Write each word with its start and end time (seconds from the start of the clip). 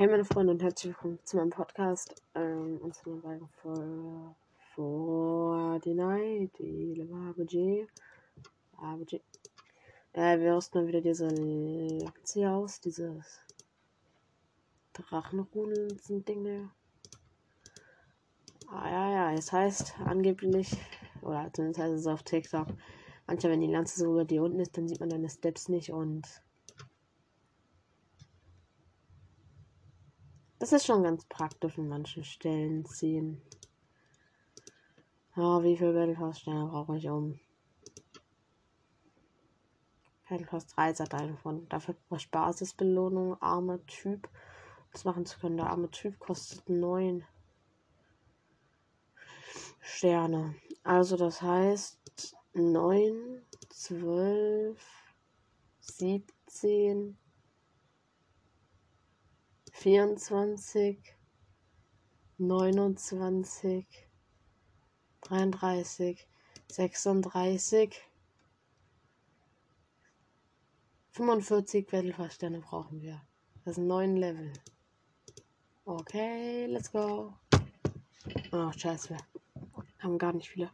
Hey 0.00 0.08
meine 0.08 0.24
Freunde 0.24 0.54
und 0.54 0.62
herzlich 0.62 0.94
willkommen 0.94 1.18
zu 1.24 1.36
meinem 1.36 1.50
Podcast. 1.50 2.22
Ähm, 2.34 2.78
und 2.80 2.94
zu 2.94 3.20
meiner 3.22 3.46
Folge 3.60 4.34
für 4.72 5.76
Fortnite, 5.76 6.48
die 6.58 7.86
ABG. 8.78 9.20
Äh, 10.14 10.40
wir 10.40 10.56
rüsten 10.56 10.80
mal 10.80 10.88
wieder 10.88 11.02
diese 11.02 11.28
Lanze 11.28 12.50
aus, 12.50 12.80
dieses 12.80 13.42
Drachenrudeln 14.94 15.98
sind 15.98 16.26
Dinge. 16.26 16.70
Ah 18.70 18.88
ja, 18.88 19.12
ja, 19.12 19.32
es 19.34 19.52
heißt 19.52 19.96
angeblich, 20.06 20.78
oder 21.20 21.50
zumindest 21.52 21.78
heißt 21.78 21.92
es 21.92 22.06
auf 22.06 22.22
TikTok, 22.22 22.68
manchmal 23.26 23.52
wenn 23.52 23.60
die 23.60 23.66
Lanze 23.66 24.00
so 24.00 24.12
über 24.12 24.24
dir 24.24 24.44
unten 24.44 24.60
ist, 24.60 24.78
dann 24.78 24.88
sieht 24.88 25.00
man 25.00 25.10
deine 25.10 25.28
Steps 25.28 25.68
nicht 25.68 25.92
und 25.92 26.26
Das 30.60 30.72
ist 30.74 30.84
schon 30.84 31.02
ganz 31.02 31.24
praktisch 31.24 31.78
in 31.78 31.88
manchen 31.88 32.22
Stellen 32.22 32.84
ziehen. 32.84 33.40
Ja, 35.34 35.62
wie 35.62 35.74
viel 35.74 35.94
Battle 35.94 36.14
Pass 36.14 36.40
Sterne 36.40 36.66
brauche 36.66 36.98
ich 36.98 37.08
um? 37.08 37.40
Battle 40.28 40.44
Pass 40.44 40.66
3 40.66 40.92
Dateien 40.92 41.38
von. 41.38 41.66
Dafür 41.70 41.94
brauche 41.94 42.20
ich 42.20 42.30
Basisbelohnung, 42.30 43.40
armer 43.40 43.84
Typ. 43.86 44.28
Das 44.92 45.06
machen 45.06 45.24
zu 45.24 45.40
können. 45.40 45.56
Der 45.56 45.70
arme 45.70 45.90
Typ 45.90 46.18
kostet 46.18 46.68
9 46.68 47.24
Sterne. 49.80 50.56
Also 50.82 51.16
das 51.16 51.40
heißt 51.40 52.36
9, 52.52 53.46
12, 53.70 54.78
17, 55.80 57.16
vierundzwanzig, 59.80 61.16
neunundzwanzig, 62.36 63.86
dreiunddreißig, 65.22 66.28
sechsunddreißig, 66.70 67.98
fünfundvierzig 71.12 71.86
Battlefaststerne 71.86 72.60
brauchen 72.60 73.00
wir. 73.00 73.22
Das 73.64 73.76
sind 73.76 73.86
neun 73.86 74.16
Level. 74.16 74.52
Okay, 75.86 76.66
let's 76.66 76.92
go. 76.92 77.32
Oh, 78.52 78.72
scheiße. 78.72 79.16
Haben 80.00 80.18
gar 80.18 80.34
nicht 80.34 80.50
viele. 80.50 80.70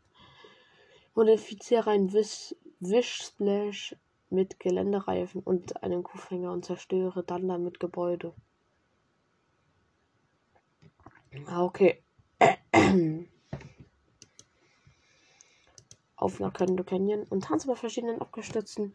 Modifiziere 1.14 1.91
ein 1.91 2.12
Wish, 2.12 2.56
Wish 2.80 3.22
Splash 3.22 3.94
mit 4.30 4.58
Geländereifen 4.58 5.42
und 5.42 5.80
einem 5.84 6.02
Kuhfänger 6.02 6.50
und 6.50 6.64
zerstöre 6.64 7.22
dann 7.22 7.46
damit 7.46 7.78
Gebäude. 7.78 8.34
Ah, 11.44 11.64
okay. 11.64 12.02
Auf 16.16 16.40
nach 16.40 16.54
Kendo 16.54 16.82
Canyon 16.82 17.24
und 17.24 17.44
tanzen 17.44 17.68
bei 17.68 17.76
verschiedenen 17.76 18.20
abgestürzten 18.22 18.94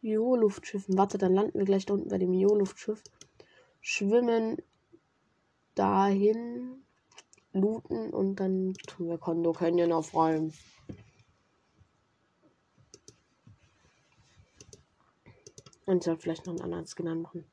Jo-Luftschiffen. 0.00 0.98
Warte, 0.98 1.18
dann 1.18 1.34
landen 1.34 1.58
wir 1.58 1.64
gleich 1.64 1.86
da 1.86 1.94
unten 1.94 2.08
bei 2.08 2.18
dem 2.18 2.32
Jo-Luftschiff. 2.32 3.02
Schwimmen 3.80 4.56
dahin, 5.76 6.84
looten 7.52 8.10
und 8.10 8.36
dann 8.36 8.74
tun 8.86 9.08
wir 9.08 9.18
Kondo 9.18 9.52
Canyon 9.52 9.92
aufräumen. 9.92 10.52
Und 15.86 15.98
ich 15.98 16.04
soll 16.04 16.16
vielleicht 16.18 16.46
noch 16.46 16.54
einen 16.54 16.62
anderen 16.62 16.86
Skin 16.86 17.08
anmachen. 17.08 17.44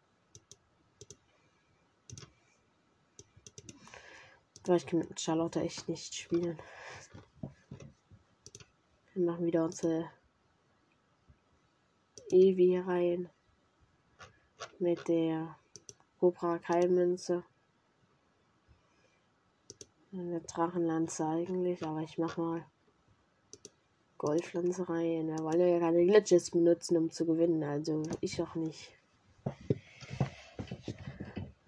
Aber 4.67 4.77
ich 4.77 4.87
kann 4.87 4.99
mit 4.99 5.19
Charlotte 5.19 5.61
echt 5.61 5.87
nicht 5.87 6.15
spielen. 6.15 6.57
Wir 9.13 9.25
machen 9.25 9.45
wieder 9.45 9.63
unsere 9.63 10.09
Evi 12.31 12.79
rein. 12.79 13.29
Mit 14.79 15.07
der 15.07 15.55
Cobra 16.19 16.57
Keilmünze. 16.57 17.43
Eine 20.11 20.41
Drachenlanze 20.41 21.25
eigentlich, 21.25 21.83
aber 21.83 22.01
ich 22.01 22.17
mach 22.17 22.37
mal 22.37 22.65
Goldpflanze 24.17 24.89
rein. 24.89 25.27
Wir 25.27 25.43
wollen 25.43 25.59
ja 25.59 25.79
keine 25.79 26.05
Glitches 26.05 26.49
benutzen, 26.49 26.97
um 26.97 27.11
zu 27.11 27.25
gewinnen. 27.25 27.63
Also 27.63 28.01
ich 28.21 28.41
auch 28.41 28.55
nicht. 28.55 28.97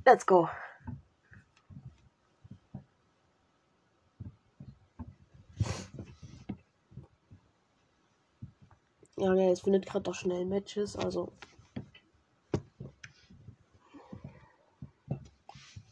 Let's 0.04 0.26
go. 0.26 0.48
Ja, 9.20 9.34
ne, 9.34 9.50
es 9.50 9.62
findet 9.62 9.88
gerade 9.88 10.04
doch 10.04 10.14
schnell 10.14 10.46
Matches, 10.46 10.96
also. 10.96 11.32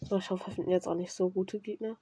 So, 0.01 0.17
ich 0.17 0.29
hoffe, 0.29 0.45
wir 0.45 0.53
finden 0.53 0.69
jetzt 0.69 0.87
auch 0.87 0.93
nicht 0.93 1.11
so 1.11 1.31
gute 1.31 1.59
Gegner. 1.59 1.97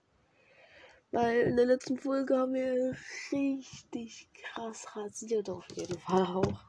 Weil 1.11 1.43
in 1.43 1.55
der 1.55 1.65
letzten 1.65 1.97
Folge 1.97 2.37
haben 2.37 2.53
wir 2.53 2.97
richtig 3.31 4.27
krass 4.33 4.85
rasiert, 4.97 5.49
auf 5.49 5.65
jeden 5.69 5.97
Fall 5.97 6.25
auch. 6.25 6.59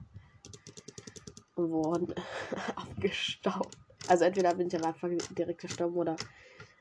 Und 1.56 1.70
wurden 1.72 2.14
abgestaubt. 2.76 3.74
Also 4.06 4.24
entweder 4.24 4.54
bin 4.54 4.68
ich 4.68 4.76
am 4.76 4.84
Anfang 4.84 5.18
direkt 5.30 5.62
gestorben 5.62 5.96
oder 5.96 6.16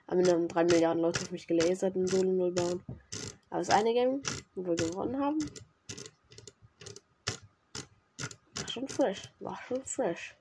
haben 0.08 0.24
dann 0.24 0.48
drei 0.48 0.64
Milliarden 0.64 1.02
Leute 1.02 1.24
auf 1.24 1.32
mich 1.32 1.48
gelasert 1.48 1.96
in 1.96 2.08
Solo 2.08 2.32
0 2.34 2.52
bauen. 2.52 2.84
Aber 3.50 3.60
das 3.60 3.72
eine 3.72 3.94
Game, 3.94 4.24
wo 4.54 4.64
wir 4.64 4.76
gewonnen 4.76 5.20
haben, 5.20 5.50
schon 8.74 8.88
frisch. 8.88 9.22
War 9.40 9.58
schon 9.68 9.84
frisch. 9.86 10.36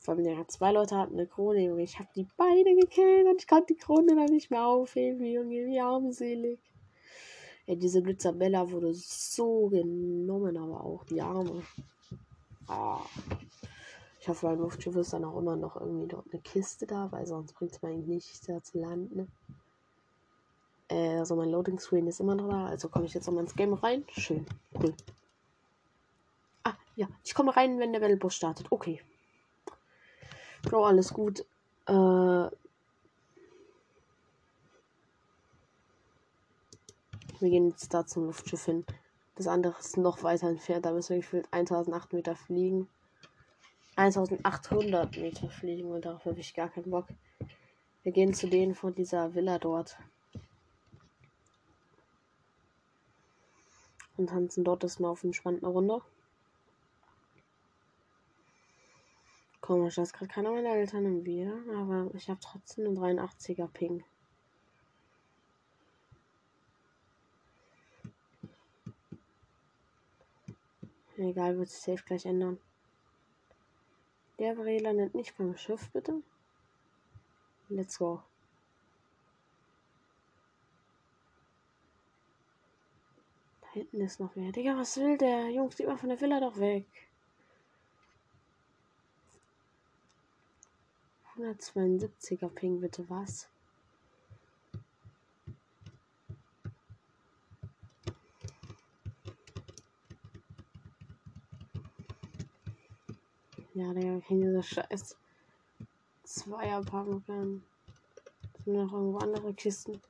Von 0.00 0.22
der 0.24 0.48
zwei 0.48 0.72
Leute 0.72 0.96
hatten 0.96 1.14
eine 1.14 1.26
Krone, 1.26 1.64
Junge. 1.64 1.82
Ich 1.82 1.98
habe 1.98 2.08
die 2.16 2.26
beide 2.36 2.74
gekillt 2.74 3.26
und 3.26 3.40
ich 3.40 3.46
konnte 3.46 3.74
die 3.74 3.78
Krone 3.78 4.16
dann 4.16 4.32
nicht 4.32 4.50
mehr 4.50 4.64
aufheben, 4.64 5.24
Junge. 5.24 5.66
Wie 5.66 5.80
armselig. 5.80 6.60
Ja, 7.66 7.74
diese 7.74 8.00
Blitzabella 8.00 8.70
wurde 8.70 8.94
so 8.94 9.68
genommen, 9.68 10.56
aber 10.56 10.82
auch 10.82 11.04
die 11.04 11.20
Arme. 11.20 11.62
Ah. 12.66 13.00
Ich 14.20 14.28
hoffe, 14.28 14.46
beim 14.46 14.60
Luftschiff 14.60 14.96
ist 14.96 15.12
dann 15.12 15.24
auch 15.24 15.38
immer 15.38 15.56
noch 15.56 15.76
irgendwie 15.76 16.08
dort 16.08 16.26
eine 16.32 16.40
Kiste 16.40 16.86
da, 16.86 17.12
weil 17.12 17.26
sonst 17.26 17.52
bringt 17.54 17.72
es 17.72 17.82
mir 17.82 17.90
eigentlich 17.90 18.06
nichts, 18.06 18.40
da 18.42 18.62
zu 18.62 18.78
landen. 18.78 19.30
Äh, 20.88 21.18
also 21.18 21.36
mein 21.36 21.50
Loading 21.50 21.78
Screen 21.78 22.06
ist 22.06 22.20
immer 22.20 22.34
noch 22.34 22.48
da, 22.48 22.66
also 22.66 22.88
komme 22.88 23.04
ich 23.06 23.14
jetzt 23.14 23.26
nochmal 23.26 23.44
ins 23.44 23.54
Game 23.54 23.74
rein. 23.74 24.04
Schön, 24.08 24.46
cool. 24.82 24.94
Ja, 26.98 27.06
ich 27.22 27.32
komme 27.32 27.56
rein, 27.56 27.78
wenn 27.78 27.92
der 27.92 28.00
Battlebus 28.00 28.34
startet. 28.34 28.66
Okay. 28.70 29.00
Bro, 30.62 30.84
alles 30.84 31.14
gut. 31.14 31.46
Äh, 31.86 31.92
wir 31.92 32.50
gehen 37.38 37.68
jetzt 37.68 37.94
da 37.94 38.04
zum 38.04 38.26
Luftschiff 38.26 38.64
hin. 38.64 38.84
Das 39.36 39.46
andere 39.46 39.76
ist 39.78 39.96
noch 39.96 40.24
weiter 40.24 40.48
entfernt. 40.48 40.86
Da 40.86 40.90
müssen 40.90 41.10
wir 41.10 41.18
gefühlt 41.18 41.46
1800 41.52 42.12
Meter 42.14 42.34
fliegen. 42.34 42.88
1800 43.94 45.18
Meter 45.18 45.48
fliegen 45.50 45.92
und 45.92 46.04
darauf 46.04 46.24
habe 46.24 46.40
ich 46.40 46.52
gar 46.52 46.68
keinen 46.68 46.90
Bock. 46.90 47.06
Wir 48.02 48.10
gehen 48.10 48.34
zu 48.34 48.48
denen 48.48 48.74
von 48.74 48.92
dieser 48.92 49.36
Villa 49.36 49.60
dort. 49.60 49.96
Und 54.16 54.30
tanzen 54.30 54.64
dort 54.64 54.82
das 54.82 54.98
mal 54.98 55.10
auf 55.10 55.22
entspannte 55.22 55.68
Runde. 55.68 56.02
Komisch, 59.68 59.96
dass 59.96 60.14
gerade 60.14 60.32
keiner 60.32 60.50
meiner 60.50 60.70
Eltern 60.70 61.04
im 61.04 61.26
Wir, 61.26 61.52
aber 61.76 62.10
ich 62.14 62.30
habe 62.30 62.40
trotzdem 62.40 62.86
einen 62.86 63.18
83er 63.18 63.68
Ping. 63.68 64.02
Egal, 71.18 71.58
wird 71.58 71.68
sich 71.68 71.82
safe 71.82 72.02
gleich 72.02 72.24
ändern. 72.24 72.58
Der 74.38 74.54
Bre 74.54 74.78
landet 74.78 75.14
nicht 75.14 75.36
beim 75.36 75.54
Schiff, 75.54 75.90
bitte. 75.92 76.22
Let's 77.68 77.98
go. 77.98 78.22
Da 83.60 83.68
hinten 83.72 84.00
ist 84.00 84.18
noch 84.18 84.34
wer. 84.34 84.50
Digga, 84.50 84.78
was 84.78 84.96
will 84.96 85.18
der? 85.18 85.50
Jungs, 85.50 85.76
geht 85.76 85.88
mal 85.88 85.98
von 85.98 86.08
der 86.08 86.18
Villa 86.18 86.40
doch 86.40 86.58
weg. 86.58 87.07
172er 91.38 92.48
Ping, 92.48 92.80
bitte 92.80 93.08
was? 93.08 93.48
Ja, 103.74 103.92
der 103.92 104.20
kennt 104.22 104.42
diese 104.42 104.62
scheiß 104.62 105.16
Zweier 106.24 106.82
Pumpkin. 106.82 107.62
Sind 108.64 108.74
noch 108.74 108.92
irgendwo 108.92 109.18
andere 109.18 109.54
Kisten? 109.54 110.02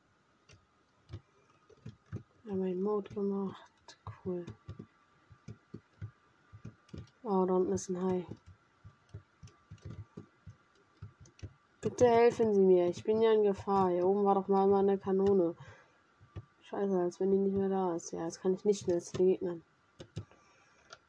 Haben 2.49 2.65
wir 2.65 2.75
Mode 2.75 3.13
gemacht. 3.13 3.99
Cool. 4.25 4.47
Oh, 7.23 7.45
da 7.45 7.55
unten 7.55 7.73
ist 7.73 7.91
ein 7.91 8.03
Hai. 8.03 8.27
Bitte 11.89 12.07
helfen 12.07 12.53
Sie 12.53 12.61
mir. 12.61 12.87
Ich 12.89 13.03
bin 13.03 13.23
ja 13.23 13.33
in 13.33 13.45
Gefahr. 13.45 13.89
Hier 13.89 14.07
oben 14.07 14.23
war 14.23 14.35
doch 14.35 14.47
mal 14.47 14.71
eine 14.75 14.99
Kanone. 14.99 15.57
Scheiße, 16.65 17.01
als 17.01 17.19
wenn 17.19 17.31
die 17.31 17.39
nicht 17.39 17.57
mehr 17.57 17.71
da 17.71 17.97
ist. 17.97 18.13
Ja, 18.13 18.25
jetzt 18.25 18.43
kann 18.43 18.53
ich 18.53 18.67
nicht 18.67 18.83
schnell 18.83 19.01
zu 19.01 19.17
den 19.17 19.29
Gegnern. 19.29 19.63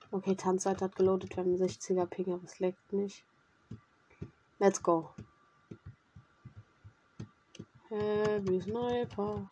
Okay, 0.09 0.35
Tanzzeit 0.35 0.81
hat 0.81 0.95
geloadet. 0.95 1.35
Wir 1.35 1.43
haben 1.43 1.53
60er 1.53 2.05
Ping, 2.05 2.31
aber 2.31 2.45
es 2.45 2.59
leckt 2.59 2.93
nicht. 2.93 3.25
Let's 4.59 4.81
go. 4.81 5.09
Heavy 7.89 8.61
Sniper. 8.61 9.49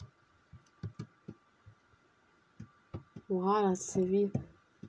Oha, 3.27 3.63
das 3.63 3.81
ist 3.81 3.93
hier 3.95 4.09
wie. 4.09 4.31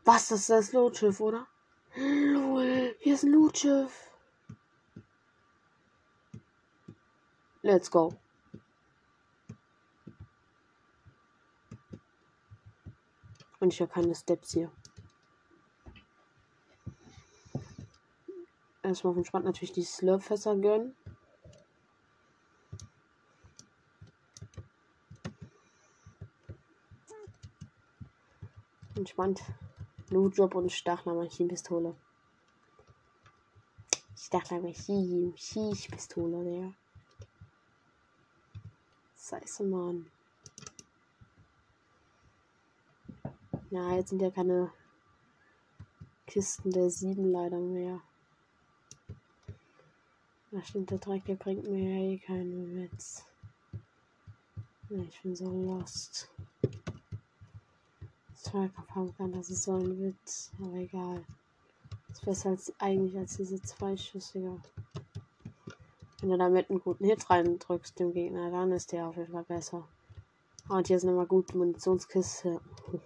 Was, 0.05 0.29
das 0.29 0.39
ist 0.43 0.51
das 0.51 0.73
Lootschiff, 0.73 1.19
oder? 1.19 1.49
Lol, 1.97 2.95
hier 3.01 3.15
ist 3.15 3.25
ein 3.25 3.33
Lootschiff. 3.33 4.08
Let's 7.63 7.91
go. 7.91 8.15
Und 13.61 13.73
ich 13.73 13.81
habe 13.81 13.93
keine 13.93 14.15
Steps 14.15 14.53
hier. 14.53 14.71
Erstmal 18.83 19.11
auf 19.11 19.17
entspannt 19.17 19.45
natürlich 19.45 19.73
die 19.73 19.83
Slurpfässer 19.83 20.55
gönnen. 20.57 20.95
Entspannt. 28.95 29.43
Lootjob 30.11 30.55
und 30.55 30.73
Stachler-Maschinenpistole. 30.73 31.95
Stachler-Maschinenpistole, 34.17 36.45
der. 36.45 36.73
Scheiße, 39.29 39.63
Mann. 39.65 40.07
Ja, 43.69 43.95
jetzt 43.95 44.09
sind 44.09 44.23
ja 44.23 44.31
keine 44.31 44.73
Kisten 46.27 46.71
der 46.71 46.89
sieben 46.89 47.31
leider 47.31 47.59
mehr. 47.59 48.01
Da 50.51 50.63
stimmt, 50.63 50.91
der 50.91 50.97
Dreck, 50.97 51.27
der 51.27 51.35
bringt 51.35 51.69
mir 51.69 51.79
ja 51.79 52.13
eh 52.13 52.19
keinen 52.19 52.75
Witz. 52.75 53.27
Ich 54.89 55.21
bin 55.21 55.37
so 55.37 55.45
lost. 55.45 56.31
Zweikampf 58.35 59.15
das 59.19 59.51
ist 59.51 59.65
so 59.65 59.75
ein 59.75 60.01
Witz, 60.01 60.53
aber 60.59 60.77
egal. 60.77 61.23
Das 62.09 62.19
ist 62.19 62.25
besser 62.25 62.49
als 62.49 62.73
eigentlich 62.81 63.19
als 63.19 63.37
diese 63.37 63.61
zweischüssige. 63.61 64.59
Wenn 66.21 66.31
du 66.31 66.39
damit 66.39 66.69
einen 66.69 66.81
guten 66.81 67.05
Hit 67.05 67.31
reindrückst 67.31 67.99
dem 67.99 68.13
Gegner, 68.13 68.51
dann 68.51 68.73
ist 68.73 68.91
der 68.93 69.07
auf 69.07 69.17
jeden 69.17 69.33
Fall 69.33 69.45
besser. 69.45 69.87
Und 70.69 70.89
hier 70.89 70.97
ist 70.97 71.05
nochmal 71.05 71.27
gut 71.27 71.55
Munitionskiste. 71.55 72.61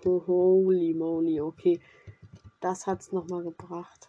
Holy 0.04 0.94
moly, 0.94 1.40
okay. 1.40 1.80
Das 2.60 2.86
hat's 2.86 3.12
nochmal 3.12 3.42
gebracht. 3.42 4.08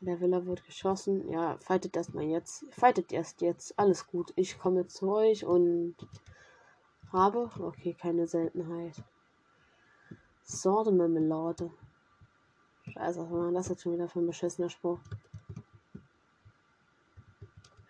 Der 0.00 0.20
Villa 0.20 0.44
wird 0.44 0.64
geschossen. 0.64 1.28
Ja, 1.28 1.56
fightet 1.58 1.96
erstmal 1.96 2.24
jetzt. 2.24 2.64
Fightet 2.72 3.12
erst 3.12 3.40
jetzt. 3.40 3.78
Alles 3.78 4.06
gut. 4.06 4.32
Ich 4.36 4.58
komme 4.58 4.86
zu 4.88 5.12
euch 5.12 5.44
und 5.46 5.96
habe. 7.12 7.50
Okay, 7.58 7.94
keine 7.94 8.26
Seltenheit. 8.26 9.02
Sorte-Marmelade. 10.42 11.70
Scheiße, 12.92 13.20
was 13.20 13.30
war 13.30 13.52
das 13.52 13.68
jetzt 13.68 13.82
schon 13.82 13.92
wieder 13.92 14.08
für 14.08 14.18
ein 14.18 14.26
beschissener 14.26 14.68
Spruch? 14.68 14.98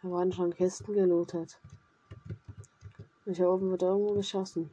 Da 0.03 0.11
waren 0.11 0.33
schon 0.33 0.53
Kisten 0.53 0.95
gelootet. 0.95 1.61
Und 3.25 3.37
hier 3.37 3.49
oben 3.49 3.71
wird 3.71 3.83
irgendwo 3.83 4.15
geschossen. 4.15 4.69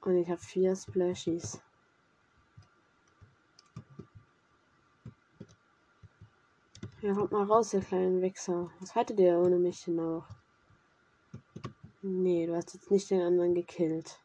Und 0.00 0.16
ich 0.16 0.28
habe 0.30 0.40
vier 0.40 0.74
Splashies. 0.74 1.60
Ja, 7.02 7.12
kommt 7.12 7.32
mal 7.32 7.44
raus, 7.44 7.74
ihr 7.74 7.82
kleinen 7.82 8.22
Wichser. 8.22 8.70
Was 8.80 8.94
haltet 8.94 9.20
ihr 9.20 9.38
ohne 9.38 9.58
mich 9.58 9.84
denn 9.84 10.00
auch? 10.00 10.24
Nee, 12.00 12.46
du 12.46 12.56
hast 12.56 12.72
jetzt 12.72 12.90
nicht 12.90 13.10
den 13.10 13.20
anderen 13.20 13.54
gekillt. 13.54 14.18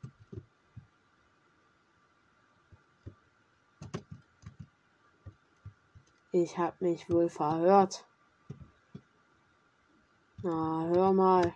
Ich 6.31 6.57
hab 6.57 6.79
mich 6.79 7.09
wohl 7.09 7.27
verhört. 7.27 8.05
Na, 10.43 10.87
hör 10.87 11.13
mal. 11.13 11.53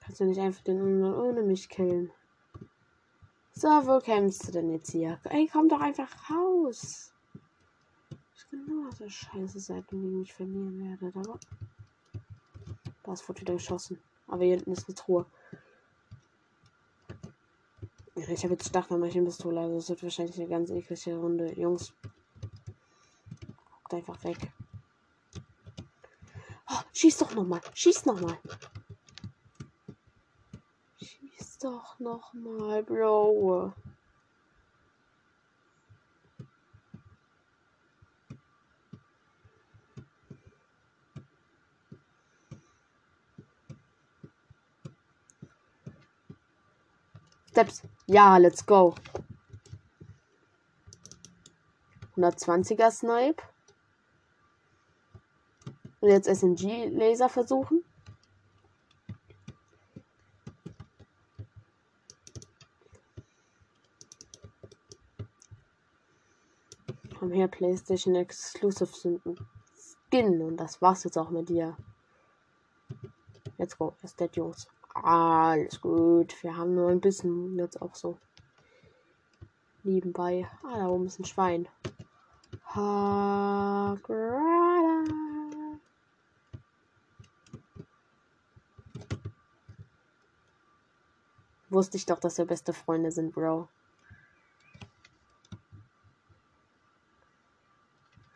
Kannst 0.00 0.20
du 0.20 0.24
nicht 0.26 0.40
einfach 0.40 0.62
den 0.64 0.80
anderen 0.80 1.14
ohne 1.14 1.42
mich 1.42 1.70
killen? 1.70 2.10
So, 3.54 3.68
wo 3.68 4.00
kämpfst 4.00 4.48
du 4.48 4.52
denn 4.52 4.70
jetzt 4.70 4.90
hier? 4.90 5.18
Ey, 5.24 5.48
komm 5.50 5.70
doch 5.70 5.80
einfach 5.80 6.10
raus. 6.30 7.14
Ich 8.34 8.50
genau 8.50 8.90
so 8.90 9.08
scheiße 9.08 9.60
Seiten, 9.60 10.02
die 10.02 10.22
ich 10.22 10.34
verlieren 10.34 10.78
werde. 10.78 11.18
Aber 11.18 11.38
da 13.02 13.12
ist 13.14 13.26
wieder 13.40 13.54
geschossen. 13.54 13.98
Aber 14.26 14.44
hier 14.44 14.56
hinten 14.56 14.72
ist 14.72 14.86
eine 14.88 14.94
Truhe. 14.94 15.24
Ich 18.32 18.44
habe 18.44 18.54
jetzt 18.54 18.68
Stachelmaschinenpistole, 18.68 19.60
also 19.60 19.76
es 19.76 19.88
wird 19.90 20.02
wahrscheinlich 20.02 20.38
eine 20.38 20.48
ganz 20.48 20.70
eklige 20.70 21.16
Runde. 21.16 21.52
Jungs, 21.52 21.92
guckt 23.70 23.94
einfach 23.94 24.24
weg. 24.24 24.38
Oh, 26.70 26.80
schieß 26.94 27.18
doch 27.18 27.34
nochmal, 27.34 27.60
schieß 27.74 28.06
nochmal. 28.06 28.38
Schieß 30.96 31.58
doch 31.58 31.98
nochmal, 31.98 32.82
Bro. 32.82 33.74
Steps. 47.62 47.82
Ja, 48.06 48.38
let's 48.38 48.66
go. 48.66 48.94
120er 52.16 52.90
Snipe. 52.90 53.42
Und 56.00 56.08
jetzt 56.10 56.26
SMG-Laser 56.26 57.28
versuchen. 57.28 57.84
Komm 67.16 67.30
her, 67.30 67.46
PlayStation 67.46 68.16
Exclusive 68.16 68.92
Skin. 68.92 70.42
Und 70.42 70.56
das 70.56 70.82
war's 70.82 71.04
jetzt 71.04 71.16
auch 71.16 71.30
mit 71.30 71.48
dir. 71.48 71.76
Let's 73.58 73.78
go. 73.78 73.94
Ist 74.02 74.18
der 74.18 74.28
Jungs. 74.32 74.66
Alles 74.94 75.80
gut. 75.80 76.42
Wir 76.42 76.56
haben 76.56 76.74
nur 76.74 76.90
ein 76.90 77.00
bisschen 77.00 77.58
jetzt 77.58 77.80
auch 77.80 77.94
so. 77.94 78.18
Nebenbei. 79.82 80.48
Ah, 80.62 80.78
da 80.78 80.88
oben 80.88 81.06
ist 81.06 81.18
ein 81.18 81.24
Schwein. 81.24 81.68
Hagrada. 82.64 84.02
Wusste 91.70 91.96
ich 91.96 92.04
doch, 92.04 92.20
dass 92.20 92.36
wir 92.36 92.44
beste 92.44 92.74
Freunde 92.74 93.10
sind, 93.10 93.32
Bro. 93.32 93.66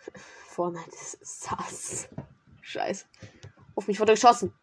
Fortnite 0.48 0.88
ist 0.88 1.18
sass. 1.22 2.08
Scheiße. 2.62 3.04
Auf 3.74 3.88
mich 3.88 4.00
wurde 4.00 4.14
geschossen. 4.14 4.54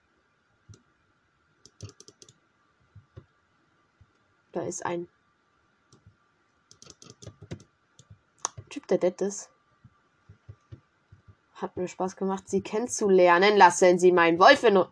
Da 4.54 4.62
ist 4.62 4.86
ein 4.86 5.10
Typ, 8.70 8.88
der 8.88 8.98
dead 8.98 9.22
ist. 9.22 9.50
Hat 11.56 11.76
mir 11.78 11.88
Spaß 11.88 12.16
gemacht, 12.16 12.50
sie 12.50 12.62
kennenzulernen. 12.62 13.58
Lassen 13.58 14.00
Sie 14.00 14.12
meinen 14.12 14.40
Wolf 14.40 14.64
in 14.64 14.84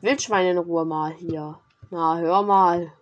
Wildschwein 0.00 0.46
in 0.46 0.58
Ruhe 0.58 0.84
mal 0.84 1.12
hier. 1.12 1.58
Na, 1.90 2.18
hör 2.18 2.42
mal. 2.42 2.92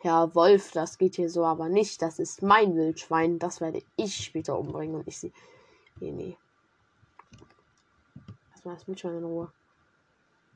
Herr 0.00 0.34
Wolf, 0.34 0.72
das 0.72 0.98
geht 0.98 1.16
hier 1.16 1.30
so 1.30 1.44
aber 1.44 1.68
nicht. 1.68 2.02
Das 2.02 2.18
ist 2.18 2.42
mein 2.42 2.76
Wildschwein. 2.76 3.38
Das 3.38 3.60
werde 3.60 3.82
ich 3.96 4.16
später 4.16 4.58
umbringen 4.58 4.96
und 4.96 5.08
ich 5.08 5.18
sie. 5.18 5.32
Nee, 6.00 6.10
nee. 6.10 6.36
Lass 8.52 8.64
mal 8.64 8.74
das 8.74 8.86
Wildschwein 8.86 9.18
in 9.18 9.24
Ruhe. 9.24 9.52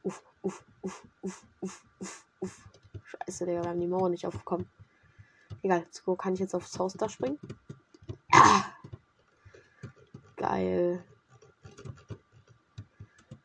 Uff, 0.02 0.22
uff, 0.42 0.64
uff, 0.82 1.04
uff, 1.22 1.46
uff, 1.60 1.84
uff, 2.00 2.26
uff. 2.40 2.68
Scheiße, 3.08 3.46
Digga, 3.46 3.62
wir 3.62 3.70
haben 3.70 3.80
die 3.80 3.86
Mauer 3.86 4.10
nicht 4.10 4.26
aufgekommen. 4.26 4.68
Egal, 5.62 5.86
so 5.90 6.14
kann 6.14 6.34
ich 6.34 6.40
jetzt 6.40 6.54
aufs 6.54 6.78
Haus 6.78 6.92
da 6.92 7.08
springen. 7.08 7.38
Ah! 8.32 8.64
Geil. 10.36 11.02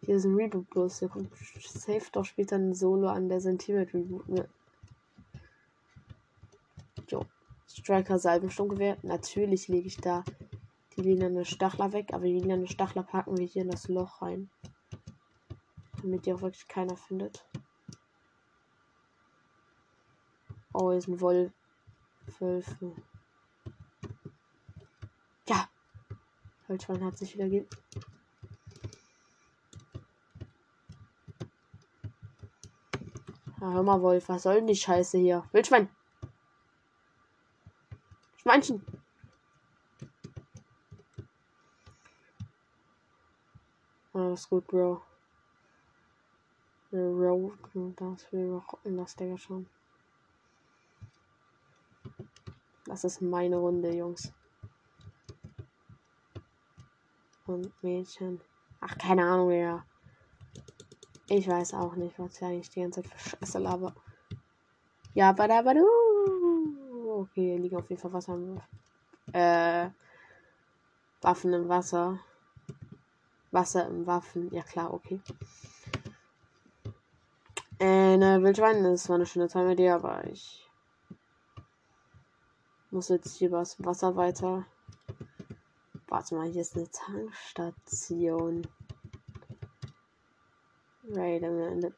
Hier 0.01 0.17
ist 0.17 0.25
ein 0.25 0.35
Reboot 0.35 0.69
bloß. 0.69 0.99
Der 0.99 1.07
kommt 1.09 1.31
safe 1.61 2.11
doch 2.11 2.25
später 2.25 2.57
ein 2.57 2.73
Solo 2.73 3.07
an, 3.07 3.29
der 3.29 3.39
mit 3.41 3.69
Reboot. 3.69 4.27
Ne? 4.27 4.49
Jo. 7.07 7.25
Striker 7.65 8.19
Salbensturmgewehr. 8.19 8.97
Natürlich 9.01 9.69
lege 9.69 9.87
ich 9.87 9.95
da 9.95 10.25
die 10.97 11.01
lilane 11.01 11.45
Stachler 11.45 11.93
weg, 11.93 12.09
aber 12.11 12.25
die 12.25 12.39
lilane 12.39 12.67
Stachler 12.67 13.03
packen 13.03 13.37
wir 13.37 13.45
hier 13.45 13.61
in 13.61 13.71
das 13.71 13.87
Loch 13.87 14.21
rein. 14.21 14.49
Damit 16.01 16.25
die 16.25 16.33
auch 16.33 16.41
wirklich 16.41 16.67
keiner 16.67 16.97
findet. 16.97 17.45
Oh, 20.73 20.91
hier 20.91 21.07
ein 21.07 21.21
Wolf. 21.21 21.51
Wölfe. 22.39 22.91
Ja. 25.47 25.69
Wildschwein 26.67 27.03
hat 27.03 27.17
sich 27.17 27.35
wieder 27.35 27.47
ge 27.47 27.65
Ja, 33.61 33.71
hör 33.71 33.83
mal, 33.83 34.01
Wolf, 34.01 34.27
was 34.27 34.43
soll 34.43 34.55
denn 34.55 34.67
die 34.67 34.75
Scheiße 34.75 35.17
hier? 35.17 35.47
Wildschwein! 35.53 35.87
Schweinchen! 38.35 38.85
Alles 44.13 44.49
gut, 44.49 44.67
Bro. 44.67 45.01
Rocken 46.91 47.95
das, 47.95 48.31
wir 48.31 48.53
rocken 48.53 48.97
das, 48.97 49.15
Digga, 49.15 49.37
schon. 49.37 49.65
Das 52.93 53.03
ist 53.03 53.23
meine 53.23 53.55
Runde, 53.57 53.91
Jungs. 53.91 54.31
Und 57.47 57.73
Mädchen. 57.83 58.39
Ach, 58.81 58.95
keine 58.99 59.23
Ahnung, 59.23 59.49
ja. 59.49 59.83
Ich 61.27 61.47
weiß 61.47 61.73
auch 61.73 61.95
nicht, 61.95 62.19
was 62.19 62.35
ich 62.35 62.43
eigentlich 62.43 62.69
die 62.69 62.81
ganze 62.81 63.01
Zeit 63.01 63.11
für 63.11 63.29
Scheiße 63.29 63.57
laber. 63.57 63.95
Ja, 65.15 65.31
badabadu. 65.31 65.83
Okay, 67.21 67.45
hier 67.45 67.57
liegen 67.57 67.77
auf 67.77 67.89
jeden 67.89 67.99
Fall 67.99 68.13
Wasser 68.13 68.35
im 68.35 68.61
äh, 69.33 69.89
Waffen 71.21 71.51
im 71.51 71.67
Wasser. 71.67 72.19
Wasser 73.49 73.87
im 73.87 74.05
Waffen. 74.05 74.53
Ja 74.53 74.61
klar, 74.61 74.93
okay. 74.93 75.19
Äh, 77.79 78.17
ne, 78.17 78.43
Wildschwein, 78.43 78.83
das 78.83 79.09
war 79.09 79.15
eine 79.15 79.25
schöne 79.25 79.47
Zeit 79.47 79.65
mit 79.65 79.79
dir, 79.79 79.95
aber 79.95 80.27
ich 80.27 80.69
muss 82.93 83.09
jetzt 83.09 83.35
hier 83.35 83.51
was 83.51 83.83
Wasser 83.83 84.15
weiter. 84.15 84.65
Warte 86.07 86.35
mal, 86.35 86.47
hier 86.47 86.61
ist 86.61 86.75
eine 86.75 86.89
Tankstation. 86.89 88.67
Wait 91.03 91.43
a 91.43 91.49
minute. 91.49 91.95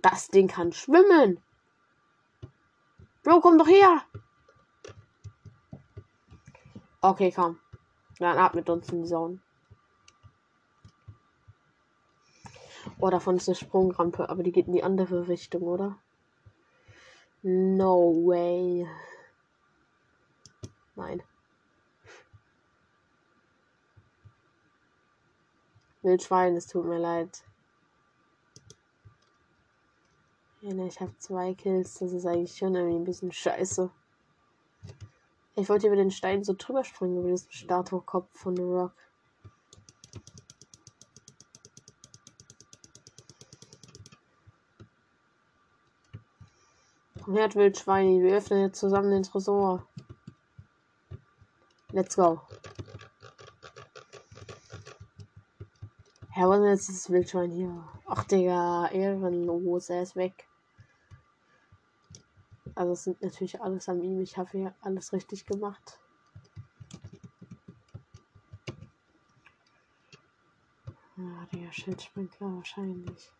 Das 0.00 0.28
Ding 0.28 0.48
kann 0.48 0.72
schwimmen. 0.72 1.42
Bro, 3.22 3.40
komm 3.40 3.58
doch 3.58 3.68
her. 3.68 4.02
Okay, 7.00 7.32
komm. 7.34 7.58
Dann 8.18 8.38
ab 8.38 8.54
mit 8.54 8.70
uns 8.70 8.90
in 8.90 9.02
die 9.02 9.08
Zone. 9.08 9.40
Oh, 13.00 13.10
davon 13.10 13.36
ist 13.36 13.48
eine 13.48 13.56
Sprungrampe, 13.56 14.28
aber 14.28 14.44
die 14.44 14.52
geht 14.52 14.68
in 14.68 14.72
die 14.72 14.84
andere 14.84 15.26
Richtung, 15.26 15.62
oder? 15.62 15.98
No 17.42 18.12
way. 18.24 18.88
Nein. 21.02 21.20
Wildschwein, 26.02 26.54
es 26.54 26.68
tut 26.68 26.84
mir 26.84 26.98
leid. 26.98 27.42
Ne, 30.60 30.86
ich 30.86 31.00
habe 31.00 31.16
zwei 31.18 31.54
Kills. 31.54 31.98
Das 31.98 32.12
ist 32.12 32.24
eigentlich 32.24 32.56
schon 32.56 32.76
irgendwie 32.76 32.98
ein 32.98 33.04
bisschen 33.04 33.32
scheiße. 33.32 33.90
Ich 35.56 35.68
wollte 35.68 35.88
über 35.88 35.96
den 35.96 36.12
Stein 36.12 36.44
so 36.44 36.54
drüber 36.56 36.84
springen, 36.84 37.18
über 37.18 37.30
diesen 37.30 37.50
Statue-Kopf 37.50 38.28
von 38.32 38.54
The 38.54 38.62
Rock. 38.62 38.92
Komm 47.24 47.36
her, 47.36 47.52
Wildschweini. 47.52 48.22
Wir 48.22 48.36
öffnen 48.36 48.60
jetzt 48.60 48.78
zusammen 48.78 49.10
den 49.10 49.24
Tresor. 49.24 49.84
Let's 51.92 52.16
go. 52.16 52.40
Herr, 56.30 56.48
was 56.48 56.88
ist 56.88 56.88
das 56.88 57.10
Wildschwein 57.10 57.50
hier? 57.50 57.84
Ach, 58.06 58.24
Digga, 58.24 58.88
ehrenlos, 58.88 59.90
er 59.90 60.02
ist 60.02 60.16
weg. 60.16 60.48
Also 62.74 62.92
es 62.92 63.04
sind 63.04 63.20
natürlich 63.20 63.60
alles 63.60 63.90
an 63.90 64.02
ihm. 64.02 64.22
Ich 64.22 64.38
habe 64.38 64.50
hier 64.52 64.74
alles 64.80 65.12
richtig 65.12 65.44
gemacht. 65.44 66.00
Ah, 71.18 71.46
der 71.52 71.70
Schildsprinkler 71.72 72.56
wahrscheinlich. 72.56 73.30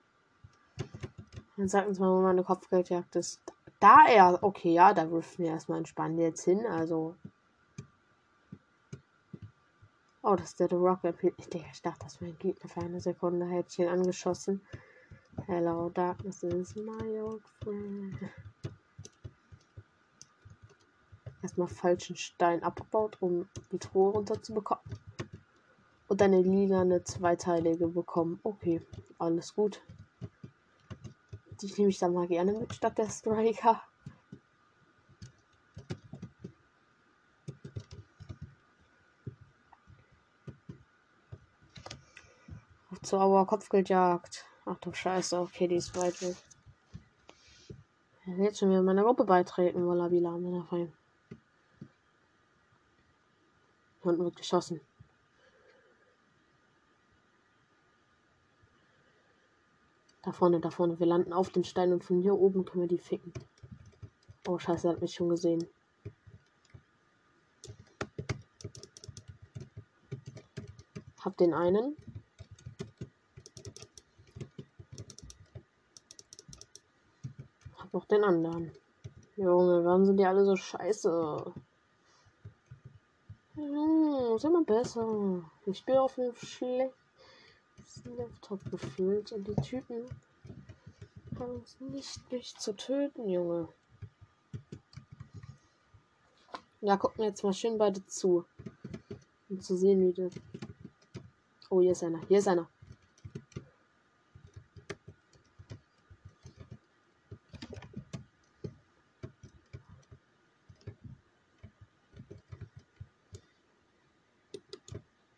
Dann 1.57 1.69
sagt 1.69 1.89
uns 1.89 1.99
mal, 1.99 2.11
wo 2.11 2.21
meine 2.21 2.45
Kopfgeldjagd 2.45 3.17
ist. 3.17 3.41
Da 3.81 4.05
er. 4.07 4.43
Okay, 4.43 4.75
ja, 4.75 4.93
da 4.93 5.11
wirfen 5.11 5.45
wir 5.45 5.53
erstmal 5.53 5.79
entspannt 5.79 6.19
jetzt 6.19 6.45
hin. 6.45 6.67
Also. 6.67 7.17
Oh, 10.33 10.37
das 10.37 10.49
ist 10.49 10.61
der 10.61 10.69
The 10.71 10.77
Rock. 10.77 11.01
Ich, 11.37 11.83
dachte, 11.83 11.99
das 12.05 12.19
wäre 12.19 12.31
ein 12.31 12.39
Gegner 12.39 12.67
für 12.67 12.81
eine 12.81 13.01
Sekunde. 13.01 13.45
Hätte 13.45 13.69
ich 13.69 13.79
ihn 13.81 13.89
angeschossen. 13.89 14.63
Hello, 15.47 15.91
darkness 15.91 16.43
is 16.43 16.75
my 16.75 17.21
old 17.21 17.43
friend 17.63 18.17
erstmal 21.43 21.69
falschen 21.69 22.17
Stein 22.17 22.63
abgebaut, 22.63 23.19
um 23.21 23.47
die 23.73 23.79
Truhe 23.79 24.13
runterzubekommen. 24.13 24.83
Und 26.09 26.23
eine 26.23 26.41
lilane 26.41 27.05
zweiteilige 27.05 27.89
bekommen. 27.89 28.41
Okay, 28.43 28.81
alles 29.19 29.55
gut. 29.55 29.83
Die 31.61 31.75
nehme 31.77 31.91
ich 31.91 31.99
dann 31.99 32.15
mal 32.15 32.27
gerne 32.27 32.55
mit 32.55 32.73
statt 32.73 32.97
der 32.97 33.11
Striker. 33.11 33.83
Zur 43.13 43.21
Auer 43.21 43.47
Kopfgeldjagd. 43.47 44.47
Ach 44.65 44.79
du 44.79 44.91
Scheiße, 44.91 45.39
okay, 45.39 45.69
die 45.69 45.75
ist 45.75 45.95
weit 45.99 46.23
weg. 46.23 46.35
Jetzt 48.25 48.59
schon 48.59 48.71
wieder 48.71 48.81
meiner 48.81 49.03
Gruppe 49.03 49.25
beitreten, 49.25 49.87
Wallabila, 49.87 50.31
meiner 50.39 50.65
Feind. 50.65 50.91
Unten 54.01 54.25
wird 54.25 54.37
geschossen. 54.37 54.81
Da 60.23 60.33
vorne, 60.33 60.61
da 60.61 60.71
vorne. 60.71 60.99
Wir 60.99 61.07
landen 61.07 61.35
auf 61.35 61.51
den 61.51 61.65
Stein 61.65 61.93
und 61.93 62.03
von 62.03 62.23
hier 62.23 62.33
oben 62.33 62.65
können 62.65 62.85
wir 62.85 62.89
die 62.89 62.97
ficken. 62.97 63.35
Oh, 64.49 64.59
scheiße, 64.59 64.89
er 64.89 64.95
hat 64.95 65.03
mich 65.03 65.13
schon 65.13 65.29
gesehen. 65.29 65.69
Hab 71.23 71.37
den 71.37 71.53
einen. 71.53 71.95
Noch 77.93 78.07
den 78.07 78.25
anderen. 78.25 78.73
Junge, 79.37 79.85
warum 79.85 80.07
sind 80.07 80.17
die 80.17 80.25
alle 80.25 80.45
so 80.45 80.57
scheiße? 80.57 81.53
Hm, 83.55 84.37
ist 84.37 84.45
immer 84.45 84.65
besser. 84.65 85.43
Ich 85.67 85.85
bin 85.85 85.99
auf 85.99 86.15
dem 86.15 86.35
schlechtesten 86.35 88.17
Laptop 88.17 88.61
gefühlt 88.71 89.33
und 89.33 89.47
die 89.47 89.55
Typen 89.57 90.07
haben 91.39 91.63
es 91.65 91.79
nicht, 91.81 92.33
mich 92.33 92.57
zu 92.57 92.75
töten, 92.75 93.29
Junge. 93.29 93.69
Ja, 96.81 96.97
gucken 96.97 97.25
jetzt 97.25 97.45
mal 97.45 97.53
schön 97.53 97.79
beide 97.79 98.05
zu. 98.07 98.45
Um 99.49 99.61
zu 99.61 99.77
sehen, 99.77 100.01
wie 100.01 100.13
das. 100.13 100.33
Oh, 101.69 101.81
hier 101.81 101.93
ist 101.93 102.03
einer. 102.03 102.21
Hier 102.27 102.39
ist 102.39 102.49
einer. 102.49 102.69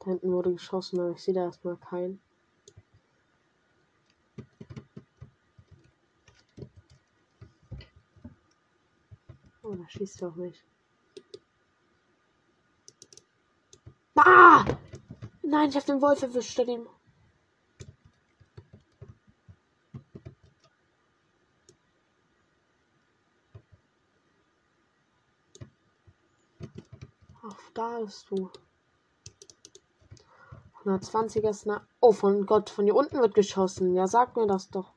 Da 0.04 0.11
hinten 0.11 0.24
wurde 0.35 0.53
geschossen, 0.53 1.00
aber 1.00 1.11
ich 1.11 1.23
sehe 1.23 1.35
da 1.35 1.45
erstmal 1.45 1.76
keinen. 1.76 2.21
Oh, 9.62 9.75
da 9.75 9.88
schießt 9.88 10.23
auf 10.25 10.37
mich. 10.37 10.62
Ah! 14.17 14.64
Nein, 15.43 15.69
ich 15.71 15.76
habe 15.76 15.87
den 15.87 16.03
Wolf 16.03 16.23
erwischt 16.23 16.50
statt 16.53 16.69
ihm. 16.69 16.87
Ach, 27.43 27.71
da 27.75 28.00
bist 28.00 28.31
du. 28.31 28.50
120er 30.85 31.53
Sniper. 31.53 31.87
Oh, 32.00 32.12
von 32.12 32.47
Gott, 32.47 32.71
von 32.71 32.85
hier 32.85 32.95
unten 32.95 33.19
wird 33.19 33.35
geschossen. 33.35 33.95
Ja, 33.95 34.07
sag 34.07 34.37
mir 34.37 34.47
das 34.47 34.71
doch. 34.71 34.93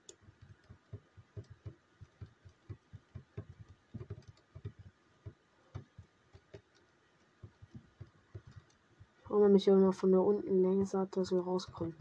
Warum 9.29 9.51
mich 9.51 9.67
immer 9.67 9.94
von 9.94 10.12
da 10.12 10.20
unten 10.20 10.63
lasert, 10.63 11.15
der 11.15 11.24
soll 11.24 11.41
rauskommen. 11.41 11.96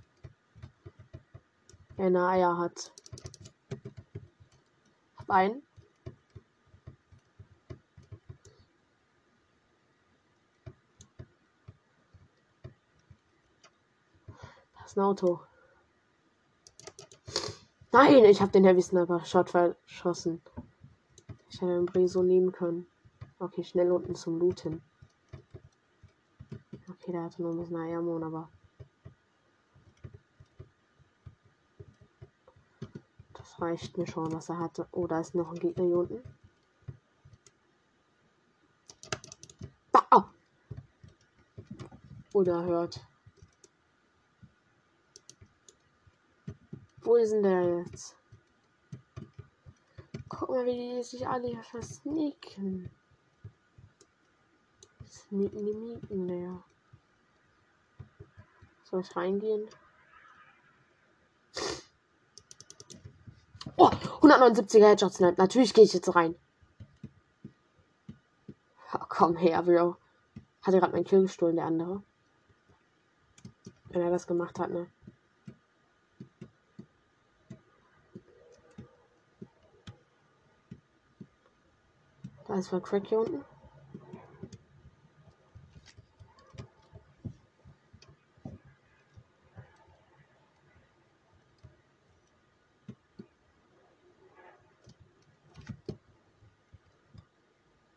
Wenn 1.96 2.14
er 2.14 2.28
Eier 2.28 2.58
hat. 2.58 2.92
Hab 5.16 5.30
einen. 5.30 5.65
Ein 14.96 15.02
Auto. 15.02 15.40
Nein, 17.92 18.24
ich 18.24 18.40
habe 18.40 18.52
den 18.52 18.64
Heavy 18.64 18.82
Sniper 18.82 19.24
Shot 19.24 19.50
verschossen. 19.50 20.42
Ich 21.48 21.60
hätte 21.60 21.74
den 21.74 21.86
Brie 21.86 22.08
so 22.08 22.22
nehmen 22.22 22.52
können. 22.52 22.86
Okay, 23.38 23.64
schnell 23.64 23.92
unten 23.92 24.14
zum 24.14 24.38
Looten. 24.38 24.82
Okay, 26.88 27.12
der 27.12 27.24
hatte 27.24 27.42
nur 27.42 27.52
ein 27.52 27.58
bisschen 27.58 27.76
Eiermon, 27.76 28.22
aber. 28.22 28.48
Das 33.32 33.60
reicht 33.60 33.96
mir 33.96 34.06
schon, 34.06 34.32
was 34.32 34.48
er 34.48 34.58
hatte. 34.58 34.86
Oh, 34.92 35.06
da 35.06 35.20
ist 35.20 35.34
noch 35.34 35.52
ein 35.52 35.58
Gegner 35.58 35.84
hier 35.84 35.98
unten. 35.98 36.22
Ah, 39.92 40.06
oh. 40.12 40.24
Oder 42.32 42.64
hört. 42.64 43.00
Wo 47.06 47.14
ist 47.14 47.30
denn 47.30 47.44
der 47.44 47.84
jetzt? 47.84 48.16
Guck 50.28 50.48
mal, 50.48 50.66
wie 50.66 50.96
die 50.96 51.02
sich 51.04 51.28
alle 51.28 51.46
hier 51.46 51.62
versneaken. 51.62 52.90
Sneaken 55.08 55.66
die 55.66 55.74
Mieten, 55.74 56.26
der. 56.26 56.64
Soll 58.82 59.02
ich 59.02 59.14
reingehen? 59.14 59.68
Oh, 63.76 63.86
179er 63.86 64.88
Headshots. 64.88 65.20
Natürlich 65.20 65.74
gehe 65.74 65.84
ich 65.84 65.92
jetzt 65.92 66.12
rein. 66.12 66.34
Oh, 68.92 69.04
komm 69.08 69.36
her, 69.36 69.62
Bro. 69.62 69.96
Hat 70.62 70.74
er 70.74 70.80
gerade 70.80 70.92
meinen 70.92 71.04
Kill 71.04 71.22
gestohlen, 71.22 71.54
der 71.54 71.66
andere? 71.66 72.02
Wenn 73.90 74.02
er 74.02 74.10
das 74.10 74.26
gemacht 74.26 74.58
hat, 74.58 74.70
ne? 74.70 74.90
Da 82.48 82.54
ist 82.54 82.72
ein 82.72 82.82
Crack 82.82 83.06
hier 83.08 83.18
unten. 83.18 83.44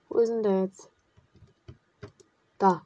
Wo 0.09 0.17
ist 0.17 0.29
denn 0.29 0.43
der 0.43 0.63
jetzt? 0.63 0.89
Da. 2.57 2.85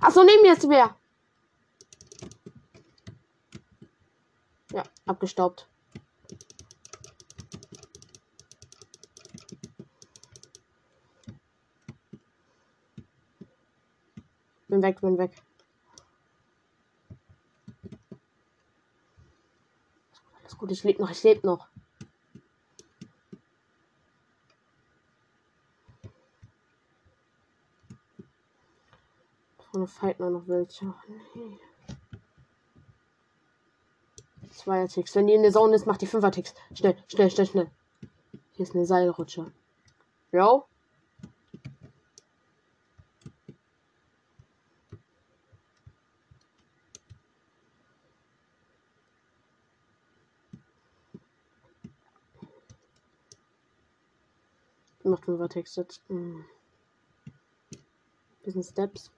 Achso, 0.00 0.24
neben 0.24 0.42
mir 0.42 0.54
ist 0.54 0.68
wer. 0.68 0.96
Ja, 4.72 4.84
abgestaubt. 5.22 5.68
Bin 14.66 14.82
weg, 14.82 15.00
bin 15.00 15.18
weg. 15.18 15.30
Alles 20.40 20.58
gut, 20.58 20.72
ich 20.72 20.82
lebe 20.82 21.00
noch, 21.00 21.10
ich 21.10 21.22
lebe 21.22 21.46
noch. 21.46 21.68
Vorne 29.70 29.86
fighten 29.86 30.32
noch 30.32 30.48
welche. 30.48 30.92
Nee. 31.34 31.60
Zweier-Ticks. 34.62 35.14
Wenn 35.16 35.26
die 35.26 35.34
in 35.34 35.42
der 35.42 35.52
Zone 35.52 35.74
ist, 35.74 35.86
macht 35.86 36.00
die 36.02 36.06
Fünfer-Ticks. 36.06 36.54
Schnell, 36.74 36.96
schnell, 37.08 37.30
schnell, 37.30 37.46
schnell. 37.46 37.70
Hier 38.52 38.62
ist 38.66 38.74
eine 38.74 38.86
Seilrutsche. 38.86 39.50
Jo. 40.30 40.64
Macht 55.02 55.24
Fünfer-Ticks 55.24 55.74
jetzt. 55.76 56.02
Hm. 56.08 56.44
Bisschen 58.44 58.62
Steps. 58.62 59.10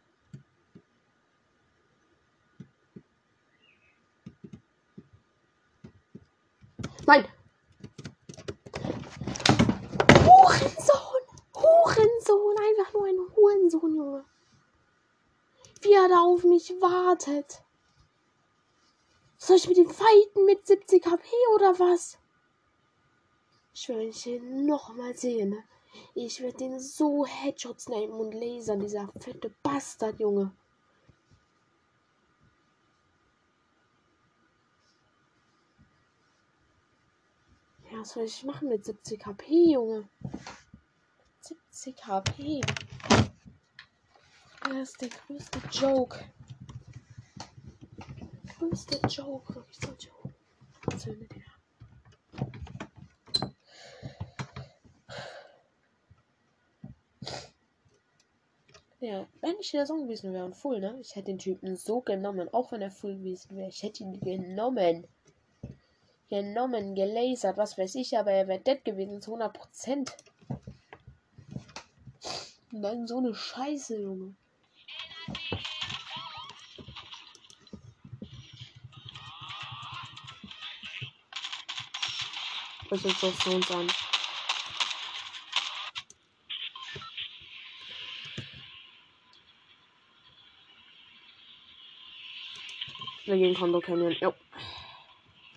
Nein! 7.06 7.28
Hurensohn! 10.24 11.24
Hurensohn! 11.54 12.56
Einfach 12.58 12.92
nur 12.94 13.06
ein 13.06 13.36
Hurensohn, 13.36 13.94
Junge. 13.94 14.24
Wie 15.82 15.92
er 15.92 16.08
da 16.08 16.22
auf 16.22 16.44
mich 16.44 16.70
wartet. 16.80 17.62
Soll 19.36 19.56
ich 19.56 19.68
mit 19.68 19.76
ihm 19.76 19.90
fighten 19.90 20.46
mit 20.46 20.66
70 20.66 21.04
HP 21.04 21.28
oder 21.54 21.78
was? 21.78 22.16
Ich 23.74 23.88
will 23.88 24.10
ihn 24.24 24.64
nochmal 24.64 25.14
sehen. 25.14 25.50
Ne? 25.50 25.64
Ich 26.14 26.40
werde 26.40 26.56
den 26.56 26.80
so 26.80 27.26
Headshots 27.26 27.88
nehmen 27.88 28.14
und 28.14 28.32
lasern, 28.32 28.80
dieser 28.80 29.12
fette 29.20 29.54
Bastard, 29.62 30.18
Junge. 30.20 30.52
Ja, 37.94 38.00
was 38.00 38.11
soll 38.11 38.24
ich 38.24 38.42
machen 38.42 38.68
mit 38.70 38.85
70 38.85 39.24
HP, 39.24 39.72
Junge? 39.72 40.09
70 41.38 42.07
HP. 42.07 42.61
Das 44.64 44.90
ist 44.90 45.00
der 45.00 45.11
größte 45.11 45.61
Joke. 45.70 46.18
Größte 48.59 49.00
Joke, 49.07 49.52
größte 49.52 49.94
Joke. 50.00 50.35
Zünde 50.98 51.28
der. 51.28 51.44
Ja, 58.98 59.28
wenn 59.40 59.54
ich 59.61 59.70
der 59.70 59.87
Song 59.87 60.02
gewesen 60.02 60.33
wäre 60.33 60.46
und 60.46 60.57
full, 60.57 60.80
ne? 60.80 60.98
Ich 61.00 61.14
hätte 61.14 61.26
den 61.26 61.38
Typen 61.38 61.76
so 61.76 62.00
genommen, 62.00 62.48
auch 62.52 62.72
wenn 62.72 62.83
er 62.83 62.90
full 62.90 63.18
gewesen 63.18 63.54
wäre. 63.57 63.68
Ich 63.68 63.85
hätte 63.85 64.02
ihn 64.02 64.18
genommen 64.18 65.07
genommen, 66.34 66.96
gelasert, 66.96 67.56
was 67.56 67.78
weiß 67.78 67.94
ich, 67.94 68.18
aber 68.18 68.32
er 68.32 68.48
wäre 68.48 68.58
dead 68.58 68.84
gewesen 68.84 69.22
zu 69.22 69.34
100 69.34 69.52
Prozent. 69.52 70.16
Nein, 72.72 73.06
so 73.06 73.18
eine 73.18 73.32
Scheiße, 73.32 74.02
Junge. 74.02 74.34
Das 82.90 83.04
ist 83.04 83.22
jetzt 83.22 83.42
so 83.42 83.50
uns 83.52 83.70
an. 83.70 83.86
Wir 93.24 93.36
gehen 93.36 93.54
Kondo 93.54 93.80
Canyon. 93.80 94.12
Jo. 94.20 94.34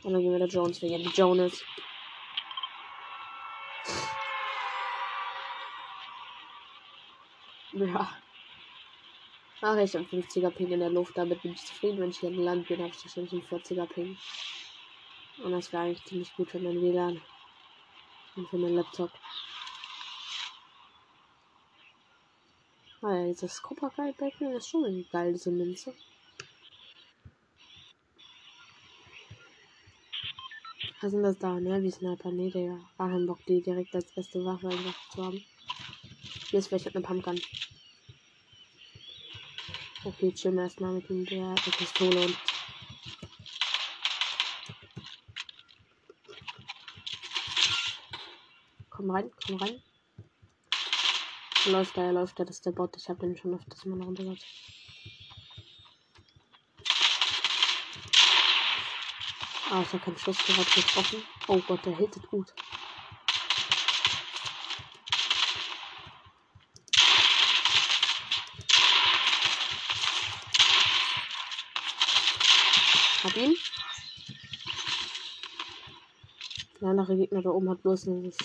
Und 0.08 0.14
dann 0.14 0.22
gehen 0.22 0.32
wir 0.32 0.40
der 0.40 0.48
Jones. 0.48 0.82
Wir 0.82 0.88
gehen 0.88 1.12
Jonas. 1.14 1.66
Ja. 7.74 8.10
Ach, 9.62 9.76
ich 9.76 9.94
habe 9.94 10.06
50er 10.06 10.50
Ping 10.50 10.72
in 10.72 10.80
der 10.80 10.90
Luft. 10.90 11.18
Damit 11.18 11.42
bin 11.42 11.52
ich 11.52 11.64
zufrieden. 11.64 12.00
Wenn 12.00 12.10
ich 12.10 12.20
hier 12.20 12.30
im 12.30 12.40
Land 12.40 12.70
bin, 12.70 12.80
habe 12.80 12.90
ich 12.90 13.04
wahrscheinlich 13.04 13.34
einen 13.34 13.44
40er 13.44 13.86
Ping. 13.86 14.18
Und 15.44 15.52
das 15.52 15.72
wäre 15.74 15.84
eigentlich 15.84 16.06
ziemlich 16.06 16.34
gut 16.36 16.50
für 16.50 16.60
mein 16.60 16.82
WLAN. 16.82 17.22
Und 18.38 18.50
für 18.50 18.58
meinen 18.58 18.78
Laptop. 18.78 19.12
Ah 23.02 23.14
ja, 23.14 23.26
dieses 23.28 23.62
Copper-Becken 23.62 24.54
ist 24.54 24.70
schon 24.70 24.86
eine 24.86 25.04
geile 25.04 25.38
Münze. 25.52 25.94
Was 31.00 31.12
sind 31.12 31.22
das 31.22 31.38
da, 31.38 31.60
ne? 31.60 31.84
Wie 31.84 31.92
Sniper? 31.92 32.32
Nee, 32.32 32.50
Digga. 32.50 32.80
War 32.98 33.10
kein 33.10 33.28
Bock, 33.28 33.46
die 33.46 33.62
direkt 33.62 33.94
als 33.94 34.12
beste 34.12 34.44
Waffe 34.44 34.70
einfach 34.70 34.96
zu 35.14 35.24
haben. 35.24 35.46
Hier 36.50 36.58
ist 36.58 36.70
vielleicht 36.70 36.96
eine 36.96 37.06
Pumpgun. 37.06 37.40
Okay, 40.04 40.32
chillen 40.32 40.58
erstmal 40.58 40.94
mit 40.94 41.08
der, 41.30 41.54
Pistole 41.78 42.20
und. 42.22 42.38
Komm 48.90 49.12
rein, 49.12 49.30
komm 49.46 49.58
rein. 49.58 49.80
Er 51.66 51.72
läuft 51.74 51.98
er 51.98 52.14
läuft 52.14 52.40
da, 52.40 52.46
das 52.46 52.56
ist 52.56 52.66
der 52.66 52.72
Bot. 52.72 52.98
Ich 52.98 53.08
habe 53.08 53.20
den 53.20 53.38
schon 53.38 53.54
öfters 53.54 53.86
mal 53.86 54.02
runtergelassen. 54.02 54.48
Ah, 59.70 59.82
ich 59.82 59.90
habe 59.92 60.00
keinen 60.00 60.18
Schuss 60.18 60.38
gerade 60.46 60.64
getroffen. 60.64 61.24
Oh 61.50 61.60
Gott, 61.68 61.86
der 61.86 61.94
hittet 61.98 62.26
gut. 62.30 62.54
Hab 73.24 73.36
ihn. 73.36 73.56
Der 76.80 76.88
andere 76.88 77.18
Gegner 77.18 77.42
da 77.42 77.50
oben 77.50 77.70
hat 77.70 77.82
bloß 77.82 78.06
dieses 78.06 78.38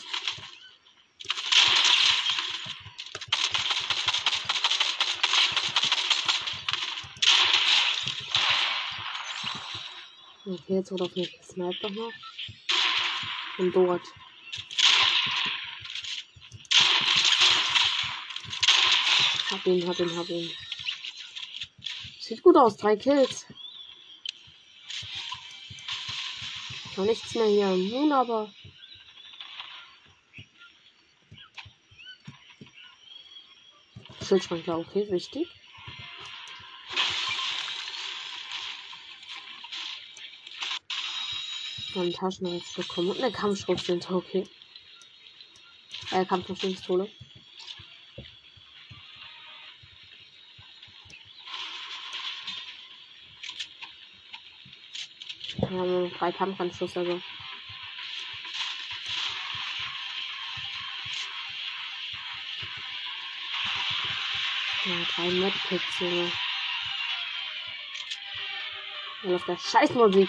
Okay, 10.52 10.74
jetzt 10.74 10.92
wurde 10.92 11.04
auf 11.04 11.16
mich 11.16 11.38
gesniped 11.38 11.82
noch. 11.82 12.12
Und 13.56 13.72
dort. 13.74 14.02
Hab 19.50 19.66
ihn, 19.66 19.88
hab 19.88 19.98
ihn, 19.98 20.14
hab 20.14 20.28
ihn. 20.28 20.50
Sieht 22.20 22.42
gut 22.42 22.56
aus, 22.56 22.76
drei 22.76 22.96
Kills. 22.96 23.46
Noch 26.96 27.06
nichts 27.06 27.34
mehr 27.34 27.46
hier 27.46 27.72
im 27.72 27.88
Moon, 27.88 28.12
aber. 28.12 28.52
Schildschrank, 34.20 34.68
okay, 34.68 35.10
wichtig. 35.10 35.48
Dann 41.94 42.10
Taschenholz 42.10 42.72
bekommen 42.72 43.10
und 43.10 43.20
eine 43.20 43.30
Kampfschrotflinte, 43.30 44.14
okay. 44.14 44.48
Äh, 46.10 46.24
Kampfmaschinenpistole. 46.24 47.10
Wir 55.56 55.68
haben 55.68 56.04
noch 56.04 56.18
drei 56.18 56.32
Kampfanschluss, 56.32 56.96
also. 56.96 57.20
Ja, 64.84 64.94
drei 65.14 65.30
Medkits, 65.30 66.00
Junge. 66.00 66.32
Und 69.22 69.34
auf 69.34 69.44
der 69.44 69.58
Scheißmusik. 69.58 70.28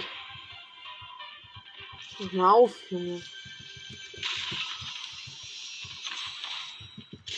Mach 2.20 2.32
mal 2.32 2.52
auf, 2.52 2.92
Junge. 2.92 3.22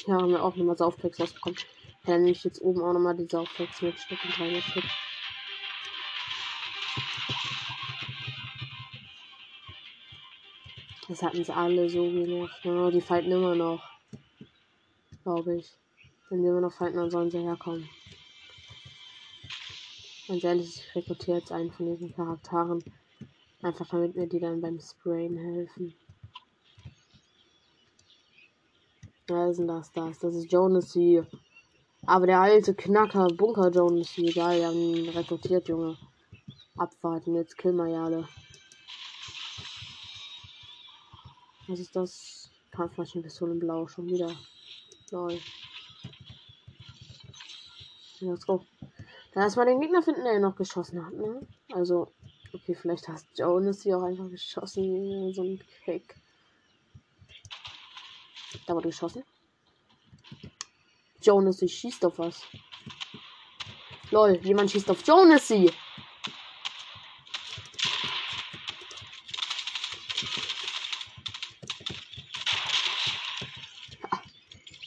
Ja, 0.08 0.16
haben 0.16 0.30
wir 0.30 0.44
auch 0.44 0.56
nochmal 0.56 0.78
Saufpacks 0.78 1.20
rausbekommen. 1.20 1.58
Ja, 2.06 2.14
dann 2.14 2.22
nehme 2.22 2.36
ich 2.36 2.44
jetzt 2.44 2.62
oben 2.62 2.84
auch 2.84 2.94
nochmal 2.94 3.16
die 3.16 3.28
Saufpacks 3.30 3.82
mit 3.82 4.00
Stück 4.00 4.24
und 4.24 4.38
drei 4.38 4.62
Stück. 4.62 4.84
Das 11.08 11.22
hatten 11.22 11.44
sie 11.44 11.56
alle 11.56 11.90
so 11.90 12.04
genervt. 12.04 12.66
Ja, 12.66 12.92
die 12.92 13.02
fighten 13.02 13.32
immer 13.32 13.56
noch. 13.56 13.84
Glaube 15.24 15.58
ich. 15.58 15.72
Wenn 16.30 16.42
sie 16.42 16.48
immer 16.48 16.62
noch 16.62 16.74
fighten, 16.74 16.98
dann 16.98 17.12
sollen 17.12 17.32
sie 17.32 17.40
herkommen. 17.40 17.90
Ganz 20.28 20.44
ehrlich, 20.44 20.68
ich 20.68 20.96
rekrutiere 20.96 21.38
jetzt 21.38 21.52
einen 21.52 21.72
von 21.72 21.86
diesen 21.86 22.16
Charakteren. 22.16 22.84
Einfach 23.65 23.88
damit 23.88 24.15
mir 24.15 24.28
die 24.28 24.39
dann 24.39 24.62
beim 24.62 24.80
Sprayen 24.80 25.38
helfen. 25.38 25.95
Wer 29.25 29.49
ist 29.49 29.58
denn 29.58 29.67
das? 29.67 29.91
Das, 29.91 30.19
das 30.19 30.36
ist 30.36 30.51
Jonas 30.51 30.93
hier. 30.93 31.25
Aber 32.06 32.28
der 32.28 32.41
alte 32.41 32.75
Knacker, 32.75 33.25
Bunker 33.25 33.71
Jonas 33.71 34.10
hier, 34.10 34.30
egal, 34.30 34.60
wir 34.60 34.67
haben 34.67 34.78
ihn 34.78 35.10
rekrutiert, 35.10 35.67
Junge. 35.67 35.97
Abwarten, 36.78 37.34
jetzt 37.34 37.58
killen 37.58 37.78
wir 37.78 37.88
ja 37.88 38.04
alle. 38.04 38.28
Was 41.67 41.80
ist 41.80 41.95
das? 41.95 42.51
Kampfmaschinenpistole 42.69 43.56
blau, 43.56 43.88
schon 43.88 44.06
wieder. 44.06 44.32
Lol. 45.10 45.39
Let's 48.19 48.45
go. 48.45 48.63
Dann 49.34 49.41
erstmal 49.41 49.65
den 49.65 49.82
Gegner 49.82 50.04
finden, 50.04 50.23
der 50.23 50.36
ihn 50.36 50.41
noch 50.41 50.56
geschossen 50.56 51.04
hat, 51.04 51.13
ne? 51.13 51.47
Also, 51.73 52.12
Okay, 52.56 52.74
vielleicht 52.74 53.10
hast 53.10 53.28
Jonas 53.38 53.82
sie 53.82 53.94
auch 53.94 54.04
einfach 54.04 54.30
geschossen. 54.30 55.34
So 55.34 55.44
ein 55.44 55.62
Kick. 55.84 56.15
Da 58.65 58.74
wurde 58.74 58.88
geschossen. 58.88 59.26
Jonas, 61.22 61.58
sie 61.58 61.68
schießt 61.68 62.06
auf 62.06 62.18
was. 62.18 62.44
Lol, 64.10 64.39
jemand 64.41 64.72
schießt 64.72 64.89
auf 64.89 65.06
Jonas 65.06 65.50
sie. 65.50 65.70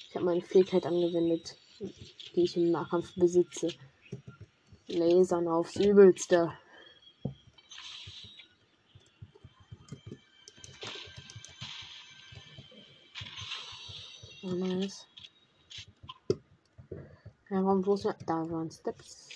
Ich 0.09 0.15
habe 0.15 0.25
meine 0.25 0.41
Fähigkeit 0.41 0.87
angewendet, 0.87 1.55
die 1.81 2.45
ich 2.45 2.57
im 2.57 2.71
Nahkampf 2.71 3.15
besitze. 3.15 3.69
Lasern 4.87 5.49
aufs 5.49 5.77
Übelste. 5.77 6.51
Ja, 17.59 17.65
warum 17.65 17.83
bloß 17.83 18.05
ja, 18.05 18.15
da 18.25 18.49
waren 18.49 18.71
Steps. 18.71 19.29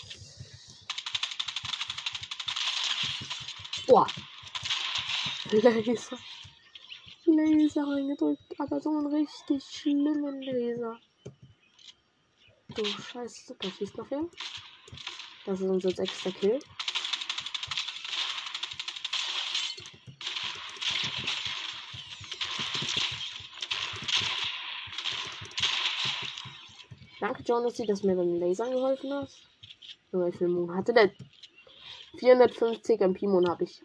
Boah. 3.88 4.06
Laser. 5.50 6.18
Laser 7.24 7.82
reingedrückt, 7.82 8.60
aber 8.60 8.80
so 8.80 8.90
einen 8.90 9.08
richtig 9.08 9.64
schlimmen 9.64 10.40
Laser. 10.40 11.00
Du 12.68 12.84
Scheiße, 12.84 13.56
da 13.58 13.68
schießt 13.68 13.98
noch 13.98 14.08
wer. 14.08 14.24
Das 15.44 15.60
ist 15.60 15.68
unser 15.68 15.90
sechster 15.90 16.30
Kill. 16.30 16.60
Danke, 27.22 27.44
Jonas, 27.44 27.76
dass 27.76 28.00
du 28.00 28.08
mir 28.08 28.16
beim 28.16 28.40
Lasern 28.40 28.72
geholfen 28.72 29.12
hast. 29.12 29.48
Nur 30.10 30.26
wie 30.26 30.36
viel 30.36 30.48
Moon 30.48 30.74
hatte 30.74 30.92
der? 30.92 31.12
450 32.18 33.00
MP 33.00 33.28
Moon 33.28 33.48
habe 33.48 33.62
ich. 33.62 33.80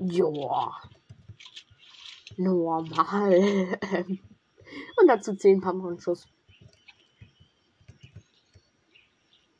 Joa. 0.00 0.76
Normal. 2.36 3.78
Und 4.96 5.06
dazu 5.06 5.36
10 5.36 5.60
Pumpgun-Schuss. 5.60 6.26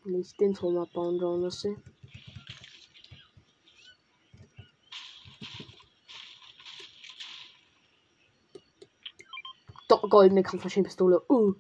Nicht 0.06 0.40
den 0.40 0.54
Turm 0.54 0.78
abbauen, 0.78 1.20
Jonas. 1.20 1.68
Doch, 9.86 10.10
goldene 10.10 10.42
Kampfmaschinenpistole. 10.42 11.22
Uh. 11.30 11.54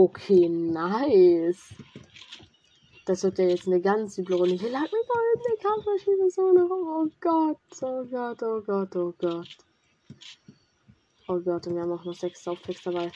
Okay, 0.00 0.48
nice. 0.48 1.74
Das 3.04 3.24
wird 3.24 3.38
ja 3.38 3.48
jetzt 3.48 3.66
eine 3.66 3.80
ganz 3.80 4.16
üble 4.16 4.36
Runde. 4.36 4.54
Hier 4.54 4.70
lag 4.70 4.82
eine 4.82 5.04
goldene 5.08 5.56
Kampfmaschinenpistole. 5.60 6.68
Oh 6.70 7.08
Gott, 7.20 7.58
oh 7.82 8.04
Gott, 8.04 8.42
oh 8.44 8.62
Gott, 8.62 8.94
oh 8.94 9.12
Gott. 9.18 9.48
Oh 11.26 11.40
Gott, 11.40 11.66
und 11.66 11.74
wir 11.74 11.82
haben 11.82 11.90
auch 11.90 12.04
noch 12.04 12.14
sechs 12.14 12.44
Softpacks 12.44 12.84
dabei. 12.84 13.10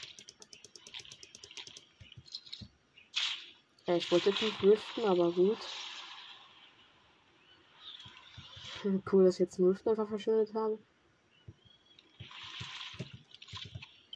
Ja, 3.85 3.95
ich 3.95 4.11
wollte 4.11 4.31
jetzt 4.31 4.41
nicht 4.41 4.61
riften, 4.61 5.05
aber 5.05 5.31
gut. 5.31 5.59
cool, 9.13 9.23
dass 9.23 9.35
ich 9.35 9.39
jetzt 9.39 9.57
einen 9.57 9.69
Riften 9.69 9.89
einfach 9.91 10.09
verschwindet 10.09 10.53
habe. 10.53 10.77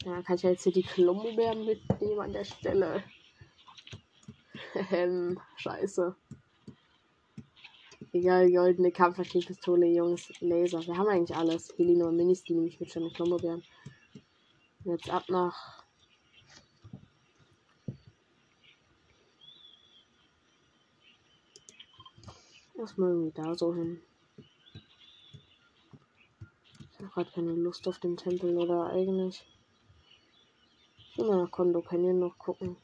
Ja, 0.08 0.22
kann 0.22 0.38
ich 0.38 0.44
jetzt 0.44 0.64
hier 0.64 0.72
die 0.72 0.84
Klombeeren 0.84 1.66
mitnehmen 1.66 2.22
an 2.22 2.32
der 2.32 2.46
Stelle. 2.46 3.04
ähm, 4.92 5.38
scheiße. 5.58 6.16
Egal, 8.14 8.50
goldene 8.50 8.94
Kampfmaschinenpistole, 8.94 9.86
Jungs, 9.88 10.32
Laser. 10.40 10.82
Wir 10.88 10.98
haben 10.98 11.10
eigentlich 11.10 11.36
alles. 11.36 11.74
Helino 11.76 12.08
und 12.08 12.16
Minis, 12.16 12.42
die 12.42 12.54
nehme 12.54 12.70
ich 12.70 12.80
mit 12.80 12.90
schon 12.90 13.12
Klombeeren. 13.12 13.66
Jetzt 14.86 15.10
ab 15.10 15.26
nach. 15.28 15.84
Erstmal 22.78 23.10
irgendwie 23.10 23.34
da 23.34 23.56
so 23.56 23.76
hin. 23.76 24.00
Ich 26.94 27.00
habe 27.00 27.10
gerade 27.10 27.32
keine 27.32 27.52
Lust 27.52 27.86
auf 27.90 28.00
den 28.00 28.16
Tempel 28.16 28.58
oder 28.58 28.86
eigentlich. 28.86 29.46
Nach 31.18 31.50
Kondo 31.50 31.82
Canyon 31.82 32.20
noch 32.20 32.38
gucken. 32.38 32.78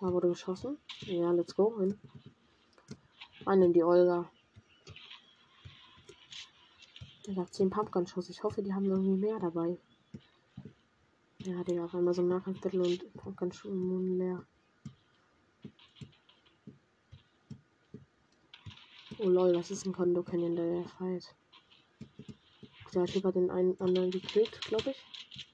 Da 0.00 0.12
wurde 0.12 0.28
geschossen. 0.28 0.78
Ja, 1.00 1.32
let's 1.32 1.54
go 1.54 1.78
hin. 1.80 1.98
Rein 3.44 3.62
in 3.62 3.72
die 3.72 3.82
Olga. 3.82 4.30
Ich 7.26 7.36
habe 7.36 7.50
10 7.50 7.70
Pumpgun-Schuss. 7.70 8.30
Ich 8.30 8.42
hoffe, 8.44 8.62
die 8.62 8.72
haben 8.72 8.86
irgendwie 8.86 9.16
mehr 9.16 9.38
dabei. 9.40 9.78
Ja, 11.38 11.64
Digga, 11.64 11.84
auf 11.84 11.94
einmal 11.94 12.14
so 12.14 12.22
ein 12.22 12.28
Nahkampfbattle 12.28 12.82
und 12.82 13.14
Pumpgun-Schuss 13.14 13.72
leer. 13.72 14.46
Oh 19.18 19.28
lol, 19.28 19.54
was 19.54 19.70
ist 19.70 19.86
ein 19.86 19.92
Kondo 19.92 20.22
Canyon, 20.22 20.56
der 20.56 20.84
Fight? 20.84 21.34
Der 22.94 23.06
Typ 23.06 23.24
hat 23.24 23.34
den 23.34 23.50
einen 23.50 23.80
anderen 23.80 24.10
gekillt, 24.10 24.60
glaube 24.62 24.90
ich. 24.90 25.51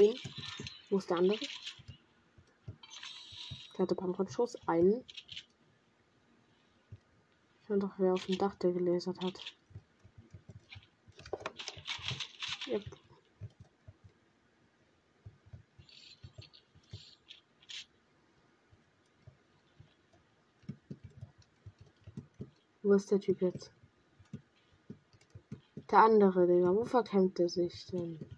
Ihn. 0.00 0.18
Wo 0.90 0.98
ist 0.98 1.10
der 1.10 1.18
andere? 1.18 1.38
Der 3.72 3.82
hatte 3.82 3.94
Pumpgun-Schuss. 3.94 4.56
Einen. 4.66 5.04
Ich 7.62 7.70
weiß 7.70 7.78
doch, 7.80 7.94
wer 7.98 8.14
auf 8.14 8.26
dem 8.26 8.38
Dach 8.38 8.54
der 8.56 8.72
gelasert 8.72 9.20
hat. 9.20 9.40
Yep. 12.68 12.84
Wo 22.82 22.92
ist 22.92 23.10
der 23.10 23.20
Typ 23.20 23.42
jetzt? 23.42 23.72
Der 25.90 25.98
andere, 25.98 26.46
Digga. 26.46 26.72
Wo 26.72 26.84
verkämpft 26.84 27.40
er 27.40 27.48
sich 27.48 27.86
denn? 27.86 28.35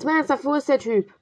Jetzt 0.00 0.06
mal 0.06 0.16
ernsthaft, 0.16 0.44
wo 0.46 0.54
ist 0.54 0.66
der 0.66 0.78
Typ? 0.78 1.12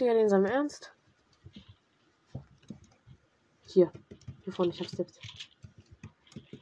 Digga, 0.00 0.12
den 0.12 0.28
seinem 0.28 0.46
Ernst? 0.46 0.92
Hier. 3.66 3.92
Hier 4.42 4.52
vorne, 4.52 4.72
ich 4.72 4.80
hab's 4.80 4.98
jetzt. 4.98 5.20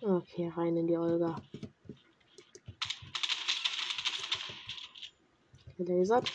Okay, 0.02 0.52
rein 0.54 0.76
in 0.76 0.86
die 0.86 0.98
Olga. 0.98 1.40
Gelasert. 5.78 6.30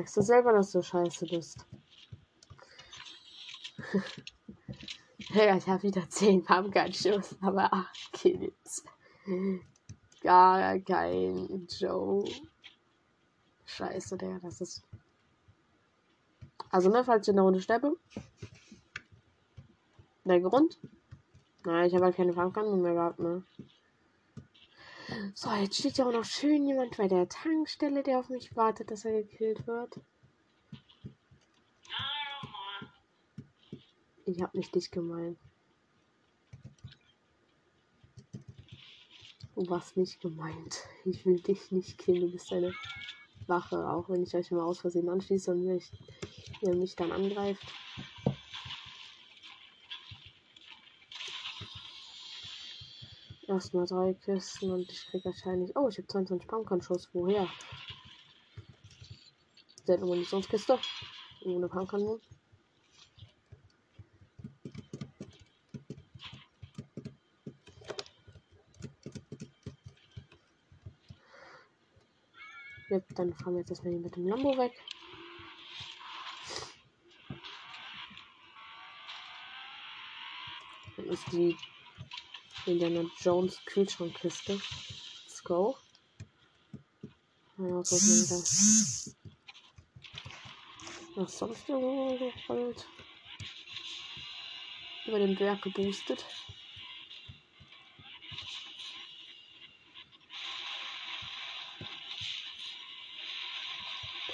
Merkst 0.00 0.16
du 0.16 0.22
selber, 0.22 0.54
dass 0.54 0.72
du 0.72 0.82
scheiße 0.82 1.26
bist? 1.26 1.66
ja, 5.34 5.54
ich 5.54 5.66
habe 5.66 5.82
wieder 5.82 6.08
10 6.08 6.42
Pumpgun-Schuss, 6.42 7.36
aber 7.42 7.70
8 7.70 8.12
Kills. 8.14 8.82
Gar 10.22 10.78
kein 10.78 11.66
Joe. 11.68 12.24
Scheiße, 13.66 14.16
der, 14.16 14.38
das 14.40 14.62
ist. 14.62 14.82
Also, 16.70 16.88
ne, 16.88 17.04
falls 17.04 17.28
ich 17.28 17.32
in 17.32 17.36
der 17.36 17.44
Runde 17.44 17.60
sterbe. 17.60 17.94
Der 20.24 20.40
Grund? 20.40 20.78
Na, 21.66 21.84
ich 21.84 21.94
habe 21.94 22.06
halt 22.06 22.16
keine 22.16 22.32
Pumpgun 22.32 22.80
mehr 22.80 22.94
gehabt, 22.94 23.18
ne? 23.18 23.44
So, 25.34 25.50
jetzt 25.52 25.76
steht 25.78 25.98
ja 25.98 26.06
auch 26.06 26.12
noch 26.12 26.24
schön 26.24 26.66
jemand 26.66 26.96
bei 26.96 27.08
der 27.08 27.28
Tankstelle, 27.28 28.02
der 28.02 28.18
auf 28.18 28.28
mich 28.28 28.54
wartet, 28.56 28.90
dass 28.90 29.04
er 29.04 29.22
gekillt 29.22 29.66
wird. 29.66 30.00
Ich 34.24 34.40
hab 34.42 34.54
nicht 34.54 34.74
dich 34.74 34.90
gemeint. 34.90 35.38
Du 39.54 39.68
warst 39.68 39.96
nicht 39.96 40.20
gemeint. 40.20 40.84
Ich 41.04 41.26
will 41.26 41.40
dich 41.40 41.70
nicht 41.70 41.98
killen. 41.98 42.22
Du 42.22 42.32
bist 42.32 42.52
eine 42.52 42.72
Wache, 43.46 43.90
auch 43.90 44.08
wenn 44.08 44.22
ich 44.22 44.34
euch 44.34 44.50
mal 44.50 44.62
aus 44.62 44.80
Versehen 44.80 45.08
anschließe 45.08 45.50
und 45.50 45.64
mich, 45.64 45.90
ihr 46.62 46.74
mich 46.74 46.96
dann 46.96 47.12
angreift. 47.12 47.66
Erstmal 53.50 53.84
drei 53.84 54.14
Kisten 54.14 54.70
und 54.70 54.92
ich 54.92 55.06
krieg 55.06 55.24
wahrscheinlich. 55.24 55.74
Oh, 55.74 55.88
ich 55.88 55.98
habe 55.98 56.06
22 56.06 56.46
Pumpkin-Schuss. 56.46 57.10
Woher? 57.12 57.48
Seltene 59.84 60.06
Munitionskiste. 60.06 60.78
Ohne 61.44 61.68
Pumpkin. 61.68 62.20
Ja, 72.88 73.00
dann 73.16 73.34
fahren 73.34 73.54
wir 73.54 73.60
jetzt 73.62 73.70
erstmal 73.70 73.94
hier 73.94 74.00
mit 74.00 74.14
dem 74.14 74.28
Lambo 74.28 74.56
weg. 74.56 74.80
Dann 80.96 81.06
ist 81.06 81.32
die 81.32 81.56
Indiana 82.70 83.04
Jones 83.20 83.58
Kühlschrankkiste. 83.64 84.52
Let's 84.52 85.42
go. 85.42 85.76
Ja, 87.58 87.64
was 87.80 87.92
ist 87.92 89.16
Was 91.16 91.38
sonst 91.38 91.68
irgendwo 91.68 92.16
gerollt? 92.16 92.86
Über 95.06 95.18
den 95.18 95.34
Berg 95.34 95.62
geboostet. 95.62 96.24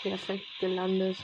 Perfekt 0.03 0.47
gelandet. 0.61 1.17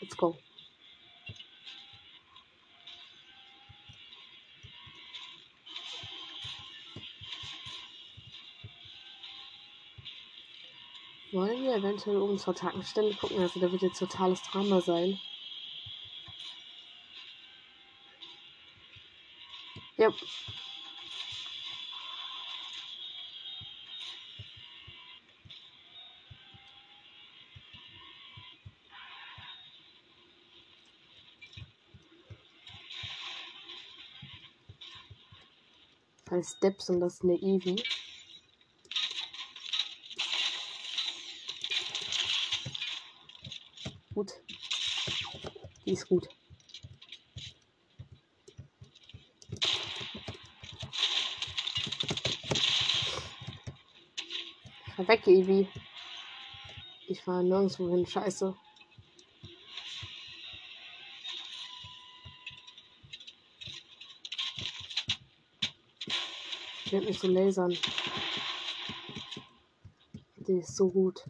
Let's 0.00 0.16
go. 0.16 0.36
Eventuell 11.74 12.16
oben 12.16 12.38
zur 12.38 12.54
Tankstelle 12.54 13.14
gucken. 13.14 13.40
Also 13.40 13.60
da 13.60 13.70
wird 13.70 13.82
jetzt 13.82 13.98
totales 13.98 14.42
Drama 14.42 14.80
sein. 14.80 15.20
Ja. 19.96 20.08
Zwei 36.26 36.42
Steps 36.42 36.90
und 36.90 37.00
das 37.00 37.14
ist 37.14 37.22
eine 37.22 37.34
Eevee. 37.34 37.76
Die 45.84 45.92
ist 45.92 46.08
gut. 46.08 46.28
Weg, 54.96 55.26
Evi. 55.26 55.68
Ich 57.08 57.26
war 57.26 57.42
nirgendwo 57.42 57.90
hin. 57.90 58.06
Scheiße. 58.06 58.56
Ich 66.84 66.92
werde 66.92 67.06
mich 67.06 67.18
so 67.18 67.28
lasern. 67.28 67.76
Die 70.36 70.58
ist 70.58 70.76
so 70.76 70.88
gut. 70.88 71.24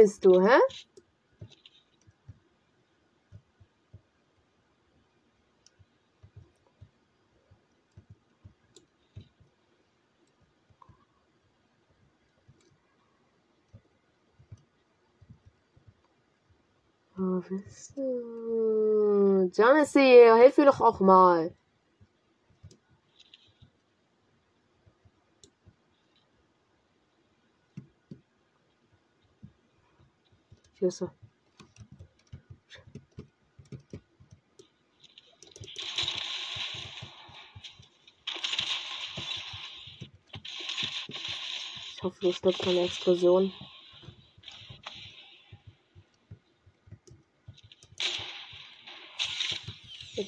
Bist 0.00 0.24
du, 0.24 0.40
hä? 0.40 0.58
Wo 17.16 17.40
bist 17.40 17.96
du? 17.96 19.50
Jonathan, 19.52 20.38
hilf 20.40 20.56
mir 20.56 20.64
doch 20.64 20.80
auch 20.80 21.00
mal. 21.00 21.52
Hier 30.90 30.94
ist 30.94 31.02
er. 31.02 31.14
Ich 41.94 42.02
hoffe, 42.02 42.32
stirbst 42.32 42.64
von 42.64 42.74
der 42.74 42.84
Explosion. 42.86 43.52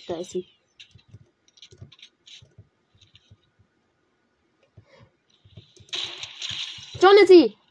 Da 0.07 0.16
ist 0.18 0.31
sie. 0.31 0.46
Jonesy! 7.01 7.62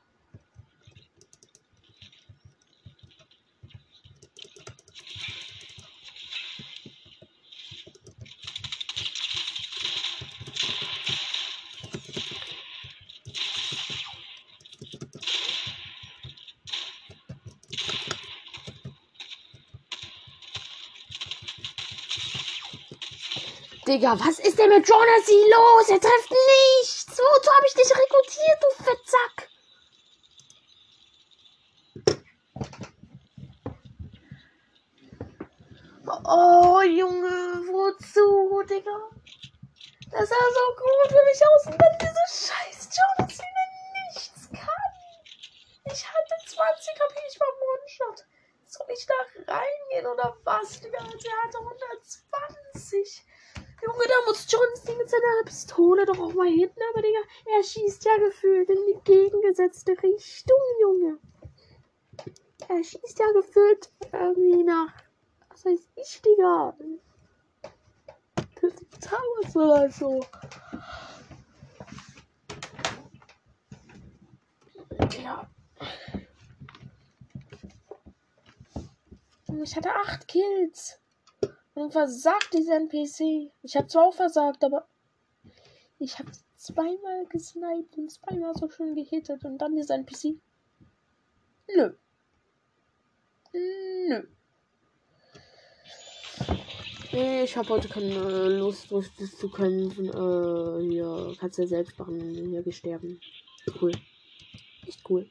Digga, 23.91 24.17
was 24.17 24.39
ist 24.39 24.57
denn 24.57 24.69
mit 24.69 24.87
Jonesy 24.87 25.35
los? 25.51 25.89
Er 25.89 25.99
trifft 25.99 26.31
nichts. 26.31 27.09
Wozu 27.09 27.51
habe 27.51 27.67
ich 27.67 27.73
dich 27.73 27.91
rekrutiert, 27.91 28.57
du 28.61 28.83
Fettsack? 28.85 29.49
Oh, 36.23 36.81
Junge, 36.83 37.67
wozu, 37.67 38.63
Digga? 38.63 39.09
Das 40.09 40.29
sah 40.29 40.35
so 40.35 40.75
gut 40.77 41.09
für 41.09 41.25
mich 41.25 41.41
aus 41.45 41.65
und 41.65 41.81
dann 41.81 41.97
diese 41.99 42.47
scheiß 42.47 42.87
Jonesy, 42.95 43.43
der 43.43 43.67
nichts 44.07 44.49
kann. 44.51 44.93
Ich 45.91 46.07
hatte 46.07 46.35
20 46.47 46.95
HP, 46.97 47.19
ich 47.27 47.39
war 47.41 47.47
One-Shot. 47.49 48.25
Soll 48.67 48.87
ich 48.93 49.05
da 49.05 49.15
reingehen 49.51 50.07
oder 50.07 50.37
was, 50.45 50.79
Digga? 50.79 50.99
Der 50.99 51.43
hatte 51.43 51.57
120. 51.57 53.25
Junge, 53.83 54.03
da 54.07 54.25
muss 54.27 54.45
John 54.49 54.97
mit 54.97 55.09
seiner 55.09 55.43
Pistole 55.45 56.05
doch 56.05 56.19
auch 56.19 56.33
mal 56.33 56.47
hinten, 56.47 56.79
aber 56.91 57.01
Digga, 57.01 57.19
er 57.57 57.63
schießt 57.63 58.05
ja 58.05 58.17
gefühlt 58.17 58.69
in 58.69 58.79
die 58.87 58.99
gegengesetzte 59.03 59.91
Richtung, 60.03 60.57
Junge. 60.81 61.17
Er 62.67 62.83
schießt 62.83 63.19
ja 63.19 63.31
gefühlt 63.33 63.91
irgendwie 64.11 64.63
nach. 64.63 64.93
Was 65.49 65.65
heißt 65.65 65.89
ich, 65.95 66.21
Digga? 66.21 66.75
Towers 69.01 69.55
oder 69.55 69.91
so. 69.91 70.23
Ja. 75.21 75.49
Ich 79.63 79.75
hatte 79.75 79.93
acht 79.93 80.27
Kills. 80.27 81.00
Und 81.81 81.93
versagt 81.93 82.53
dieser 82.53 82.75
NPC. 82.75 83.51
Ich 83.63 83.75
habe 83.75 83.87
zwar 83.87 84.05
auch 84.05 84.13
versagt, 84.13 84.63
aber 84.63 84.87
ich 85.97 86.19
habe 86.19 86.29
zweimal 86.55 87.25
gesniped 87.27 87.97
und 87.97 88.11
zweimal 88.11 88.53
so 88.55 88.69
schön 88.69 88.93
gehittet 88.93 89.43
und 89.45 89.57
dann 89.57 89.75
dieser 89.75 89.95
NPC. 89.95 90.37
Nö. 91.75 91.93
Nö. 93.53 94.27
Ich 97.13 97.57
habe 97.57 97.69
heute 97.69 97.89
keine 97.89 98.59
Lust, 98.59 98.91
das 98.91 99.35
zu 99.39 99.49
kämpfen. 99.49 100.05
Äh, 100.05 100.87
hier, 100.87 101.35
kannst 101.39 101.57
du 101.57 101.63
ja 101.63 101.67
selbst 101.67 101.97
machen. 101.97 102.19
Hier 102.19 102.61
gesterben. 102.61 103.19
Cool. 103.81 103.91
Echt 104.85 105.01
cool 105.09 105.27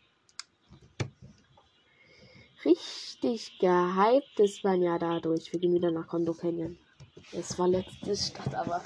richtig 2.64 3.58
gehypt 3.58 4.40
ist 4.40 4.64
man 4.64 4.82
ja 4.82 4.98
dadurch. 4.98 5.52
Wir 5.52 5.60
gehen 5.60 5.74
wieder 5.74 5.90
nach 5.90 6.06
Kondo 6.06 6.34
Canyon. 6.34 6.78
Das 7.32 7.58
war 7.58 7.68
letzte 7.68 8.16
Stadt, 8.16 8.54
aber 8.54 8.82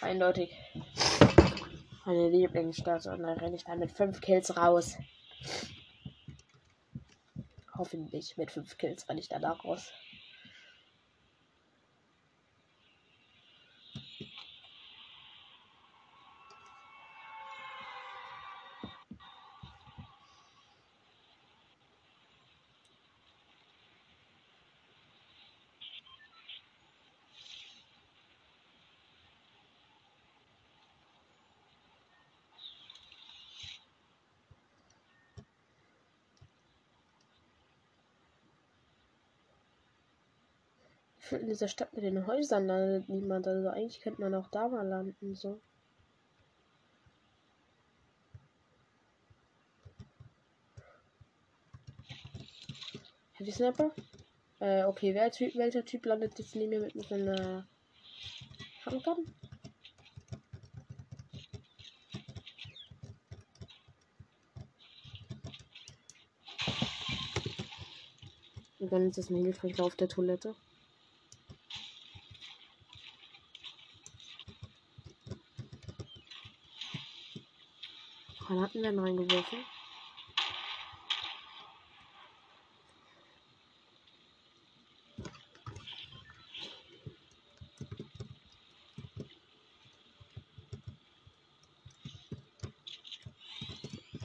eindeutig 0.00 0.54
meine 2.04 2.28
Lieblingsstadt. 2.28 3.06
Und 3.06 3.20
dann 3.20 3.38
renne 3.38 3.56
ich 3.56 3.64
dann 3.64 3.78
mit 3.78 3.92
5 3.92 4.20
Kills 4.20 4.56
raus. 4.56 4.96
Hoffentlich 7.76 8.36
mit 8.36 8.50
5 8.50 8.76
Kills 8.76 9.08
renne 9.08 9.20
ich 9.20 9.28
danach 9.28 9.64
raus. 9.64 9.92
in 41.40 41.48
dieser 41.48 41.68
Stadt 41.68 41.92
mit 41.94 42.04
den 42.04 42.26
Häusern 42.26 42.66
landet 42.66 43.08
niemand. 43.08 43.46
Also 43.46 43.68
eigentlich 43.68 44.00
könnte 44.00 44.20
man 44.20 44.34
auch 44.34 44.48
da 44.48 44.68
mal 44.68 44.86
landen, 44.86 45.34
so. 45.34 45.60
Heavy 53.34 53.50
Sniper? 53.50 53.90
Äh, 54.60 54.84
okay, 54.84 55.14
wer 55.14 55.30
typ, 55.32 55.56
welcher 55.56 55.84
Typ 55.84 56.06
landet 56.06 56.38
jetzt 56.38 56.54
neben 56.54 56.70
mir 56.70 56.80
mit, 56.80 56.94
mit 56.94 57.12
einer 57.12 57.66
Handgun? 58.86 59.26
Und 68.78 68.92
dann 68.92 69.08
ist 69.08 69.18
das 69.18 69.30
Mehltrank 69.30 69.80
auf 69.80 69.96
der 69.96 70.08
Toilette. 70.08 70.54
Granaten 78.52 78.82
werden 78.82 78.98
reingeworfen. 78.98 79.64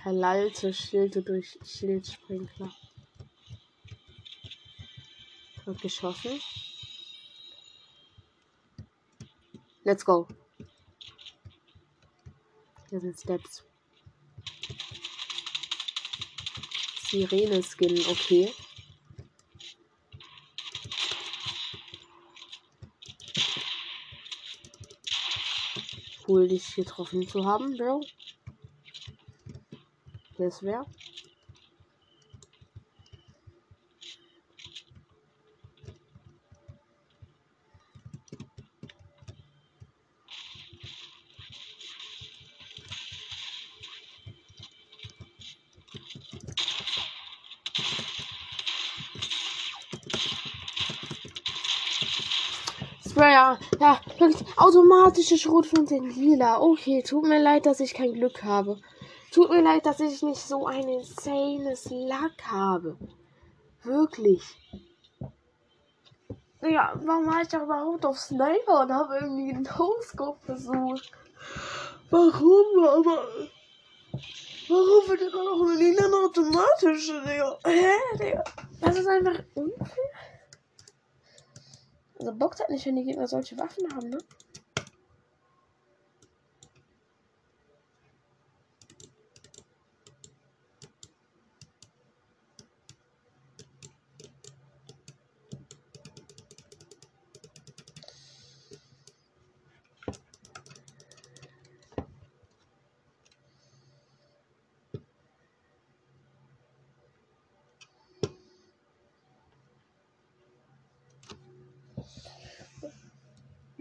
Verlallte 0.03 0.73
Schilde 0.73 1.21
durch 1.21 1.57
Schildsprinkler. 1.63 2.73
Wird 5.63 5.81
geschossen. 5.81 6.41
Let's 9.85 10.03
go. 10.03 10.27
Hier 12.89 12.99
sind 12.99 13.17
Steps. 13.17 13.63
Sirene-Skin, 17.09 17.99
okay. 18.09 18.53
Cool, 26.27 26.49
dich 26.49 26.75
getroffen 26.75 27.25
zu 27.25 27.45
haben, 27.45 27.77
Bro. 27.77 28.01
Hier 30.35 30.47
ist 30.47 30.63
Ja, 53.79 53.99
automatische 54.57 55.37
Schrotflinte 55.37 55.95
in 55.95 56.09
lila. 56.09 56.59
Okay, 56.61 57.03
tut 57.03 57.25
mir 57.25 57.41
leid, 57.41 57.65
dass 57.65 57.79
ich 57.79 57.93
kein 57.93 58.13
Glück 58.13 58.43
habe. 58.43 58.79
Tut 59.31 59.49
mir 59.49 59.61
leid, 59.61 59.85
dass 59.85 59.99
ich 59.99 60.21
nicht 60.23 60.41
so 60.41 60.65
ein 60.65 60.87
insanes 60.87 61.89
Lack 61.91 62.43
habe. 62.45 62.97
Wirklich. 63.83 64.43
Ja, 66.61 66.93
warum 67.03 67.27
war 67.27 67.41
ich 67.41 67.47
doch 67.49 67.63
überhaupt 67.63 68.05
auf 68.05 68.17
Sniper 68.17 68.81
und 68.81 68.91
habe 68.91 69.19
irgendwie 69.21 69.53
einen 69.53 69.63
No-Scope 69.63 70.39
versucht? 70.45 71.11
Warum, 72.09 72.83
aber. 72.83 73.27
Warum 74.69 75.07
wird 75.07 75.21
immer 75.21 75.43
noch 75.43 75.69
ein 75.69 75.77
lila 75.77 76.25
automatische, 76.25 77.21
Digga? 77.21 77.57
Hä, 77.65 78.17
Digga? 78.19 78.43
Das 78.81 78.97
ist 78.97 79.07
einfach 79.07 79.39
unfair. 79.55 80.36
Also 82.19 82.33
bockt 82.33 82.59
halt 82.59 82.69
nicht, 82.69 82.85
wenn 82.85 82.95
die 82.95 83.03
Gegner 83.03 83.27
solche 83.27 83.57
Waffen 83.57 83.85
haben, 83.93 84.09
ne? 84.09 84.17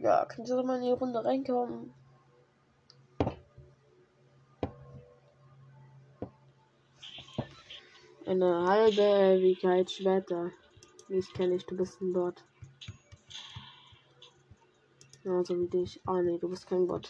Ja, 0.07 0.25
könnt 0.25 0.49
ihr 0.49 0.63
mal 0.63 0.77
in 0.77 0.85
die 0.85 0.93
Runde 0.93 1.25
reinkommen? 1.25 1.93
Eine 8.25 8.69
halbe 8.69 9.01
Ewigkeit 9.01 9.91
später. 9.91 10.53
Ich 11.09 11.33
kenne 11.33 11.55
dich, 11.55 11.67
du 11.67 11.77
bist 11.77 12.01
ein 12.01 12.13
Bot. 12.13 12.45
Ja, 15.25 15.43
so 15.43 15.59
wie 15.59 15.67
dich. 15.67 16.01
Ah, 16.07 16.13
oh, 16.13 16.23
nee, 16.23 16.39
du 16.39 16.49
bist 16.51 16.69
kein 16.69 16.87
Bot. 16.87 17.09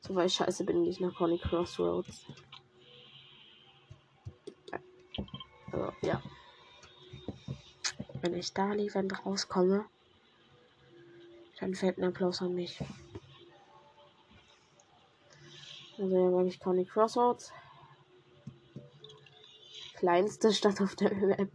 So 0.00 0.16
weil 0.16 0.26
ich 0.26 0.34
scheiße 0.34 0.64
bin 0.64 0.84
ich 0.84 0.98
nach 0.98 1.14
Conny 1.14 1.38
Crossroads. 1.38 2.26
Also, 5.80 5.92
ja. 6.02 6.22
Wenn 8.20 8.34
ich 8.34 8.52
da 8.52 8.72
liefernd 8.72 9.24
rauskomme, 9.24 9.86
dann 11.58 11.74
fällt 11.74 11.98
ein 11.98 12.04
Applaus 12.04 12.42
an 12.42 12.54
mich. 12.54 12.78
Also 15.98 16.16
ja, 16.16 16.30
mag 16.30 16.46
ich 16.46 16.60
Conny 16.60 16.84
Crossroads. 16.84 17.52
Kleinste 19.94 20.52
Stadt 20.52 20.80
auf 20.80 20.96
der 20.96 21.14
Map. 21.14 21.50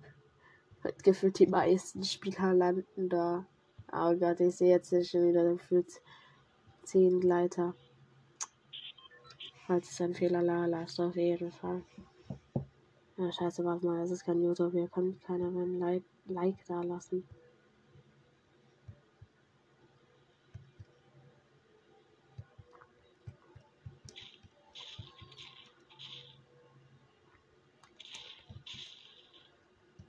Hat 0.83 1.03
gefühlt 1.03 1.39
die 1.39 1.47
meisten 1.47 2.03
Spieler 2.03 2.53
landen 2.53 3.09
da. 3.09 3.45
Aber 3.87 4.15
oh 4.15 4.19
Gott, 4.19 4.39
ich 4.39 4.55
sehe 4.55 4.69
jetzt 4.69 4.89
schon 4.89 5.29
wieder 5.29 5.43
gefühlt 5.51 6.01
10 6.83 7.19
Gleiter. 7.21 7.75
Falls 9.65 9.89
es 9.89 10.01
ein 10.01 10.13
Fehler 10.13 10.45
war, 10.45 10.67
lasst 10.67 10.99
auf 10.99 11.15
jeden 11.15 11.51
Fall. 11.51 11.83
Ja, 13.17 13.31
scheiße, 13.31 13.63
warte 13.63 13.85
mal, 13.85 14.01
es 14.01 14.11
ist 14.11 14.25
kein 14.25 14.43
YouTube, 14.43 14.73
hier 14.73 14.89
kann 14.89 15.17
keiner 15.25 15.47
ein 15.47 15.79
like, 15.79 16.03
like 16.25 16.57
da 16.67 16.81
lassen. 16.81 17.25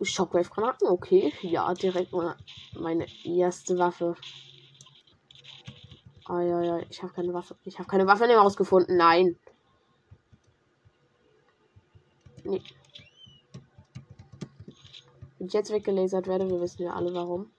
Shockwave-Granaten, 0.02 0.88
okay. 0.88 1.32
Ja, 1.42 1.72
direkt 1.74 2.12
meine 2.74 3.07
erste 3.24 3.78
Waffe. 3.78 4.14
Ah, 6.24 6.40
ja, 6.40 6.61
ja, 6.62 6.78
ich 6.90 7.02
habe 7.02 7.12
keine 7.12 7.32
Waffe. 7.32 7.57
Ich 7.64 7.78
habe 7.78 7.88
keine 7.88 8.07
Waffe 8.07 8.24
in 8.24 8.30
dem 8.30 8.40
Haus 8.40 8.57
gefunden. 8.57 8.96
Nein. 8.96 9.36
Nee. 12.44 12.62
Wenn 15.39 15.49
ich 15.49 15.53
jetzt 15.53 15.70
weggelasert 15.70 16.26
werde, 16.26 16.49
wir 16.49 16.61
wissen 16.61 16.82
ja 16.82 16.95
alle 16.95 17.12
warum. 17.12 17.51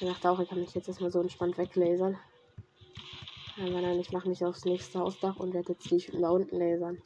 Ich 0.00 0.10
dachte 0.10 0.30
auch, 0.30 0.38
ich 0.40 0.48
kann 0.48 0.60
mich 0.60 0.74
jetzt 0.74 0.88
erstmal 0.88 1.10
so 1.10 1.20
entspannt 1.20 1.56
weglasern. 1.56 2.18
Aber 3.56 3.80
nein, 3.80 4.00
ich 4.00 4.12
mache 4.12 4.28
mich 4.28 4.44
aufs 4.44 4.64
nächste 4.64 4.98
Hausdach 4.98 5.36
und 5.36 5.54
werde 5.54 5.72
jetzt 5.72 5.90
die 5.90 6.20
da 6.20 6.28
unten 6.28 6.58
lasern. 6.58 7.00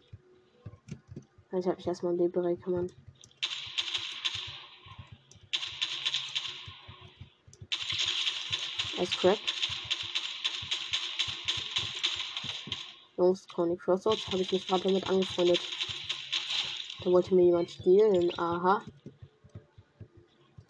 Ich 1.53 1.67
habe 1.67 1.77
mich 1.77 1.87
erstmal 1.87 2.13
um 2.13 2.19
den 2.19 2.33
Bereich 2.33 2.61
kümmern. 2.61 2.91
Als 8.99 9.13
Crack. 9.13 9.39
Jungs, 13.19 13.49
Conny 13.49 13.77
Crossroads 13.77 14.29
habe 14.29 14.43
ich 14.43 14.53
mich 14.53 14.67
gerade 14.69 14.85
damit 14.85 15.11
angefreundet. 15.11 15.61
Da 17.03 17.11
wollte 17.11 17.35
mir 17.35 17.47
jemand 17.47 17.69
stehlen. 17.69 18.33
Aha. 18.39 18.83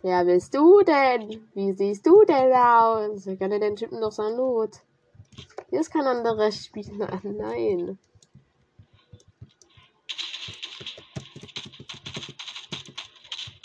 Wer 0.01 0.25
bist 0.25 0.55
du 0.55 0.81
denn? 0.83 1.47
Wie 1.53 1.73
siehst 1.73 2.07
du 2.07 2.25
denn 2.25 2.51
aus? 2.55 3.27
Ich 3.27 3.39
kann 3.39 3.51
den 3.51 3.77
Typen 3.77 4.01
doch 4.01 4.13
sein 4.13 4.35
Not. 4.37 4.81
Hier 5.69 5.81
ist 5.81 5.91
kein 5.91 6.07
anderer 6.07 6.51
Spieler. 6.51 7.21
Nein. 7.23 7.99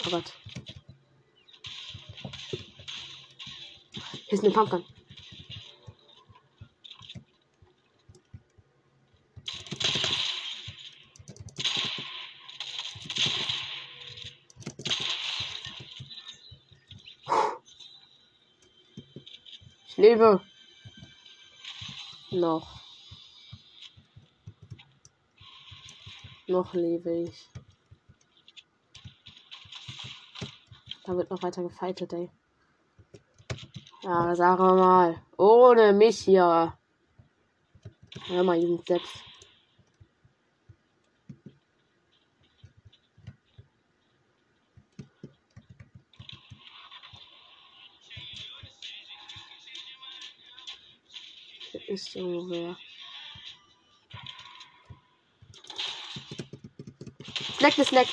Oh 0.06 0.10
Gott. 0.10 0.34
Hier 4.28 4.34
ist 4.34 4.44
eine 4.44 4.54
Pumpgun. 4.54 4.84
Lebe. 20.14 20.42
Noch. 22.30 22.80
Noch 26.48 26.74
lebe 26.76 27.12
ich. 27.24 27.50
Da 31.04 31.18
wird 31.18 31.32
noch 31.32 31.42
weiter 31.42 31.64
gefightet, 31.64 32.14
ey. 32.14 32.30
Ja, 34.04 34.36
sag 34.36 34.60
mal. 34.60 35.20
Ohne 35.36 35.94
mich 35.94 36.20
hier. 36.20 36.78
Hör 38.28 38.44
mal, 38.44 38.58
Jugend 38.58 38.86
Ist 51.94 52.16
irgendwer. 52.16 52.76
Snackt 57.60 57.78
ist 57.78 57.90
snackt. 57.90 58.10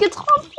plus 0.00 0.57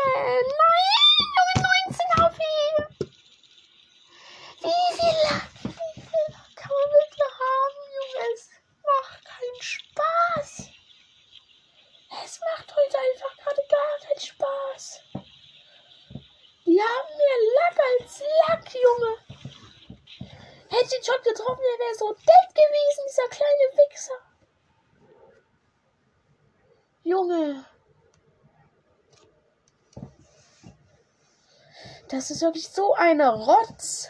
ist 32.40 32.44
wirklich 32.44 32.70
so 32.70 32.94
eine 32.94 33.34
Rotz. 33.34 34.08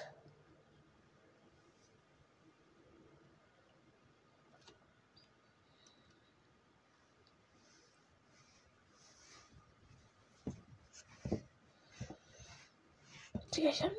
Digga, 13.55 13.69
ich 13.69 13.81
habe 13.81 13.95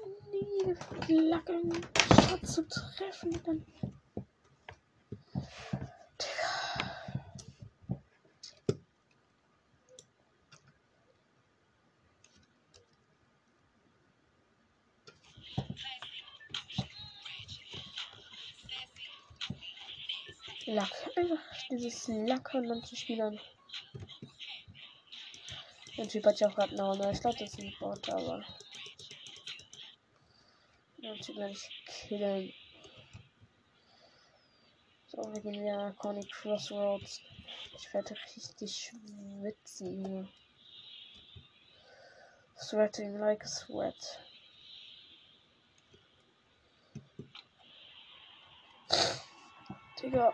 nie 1.09 1.28
Lack, 1.28 1.51
einen 1.51 1.72
Shot 2.28 2.47
zu 2.47 2.68
treffen. 2.68 3.33
Dann 3.45 3.66
Lack. 20.71 21.16
Einfach 21.16 21.43
dieses 21.68 22.07
Lack 22.07 22.55
an 22.55 22.68
manchen 22.68 22.97
Spielern. 22.97 23.41
Der 25.97 26.07
Typ 26.07 26.25
hat 26.25 26.39
ja 26.39 26.49
auch 26.49 26.55
gerade 26.55 26.71
eine 26.71 27.11
Ich 27.11 27.21
glaube, 27.21 27.39
das 27.39 27.55
ist 27.55 27.59
ein 27.59 27.75
aber. 27.81 28.45
Den 30.99 31.21
Typ 31.21 31.37
werde 31.37 31.55
ich 31.55 31.85
killen. 31.87 32.53
So, 35.09 35.18
wir 35.35 35.41
gehen 35.41 35.66
ja 35.66 35.91
Conny 35.99 36.25
Crossroads. 36.25 37.21
Ich 37.77 37.93
werde 37.93 38.14
richtig 38.37 38.93
schwitzen 38.93 40.07
hier. 40.07 40.29
Sweating 42.57 43.18
like 43.18 43.45
sweat. 43.45 44.21
Digga. 50.01 50.33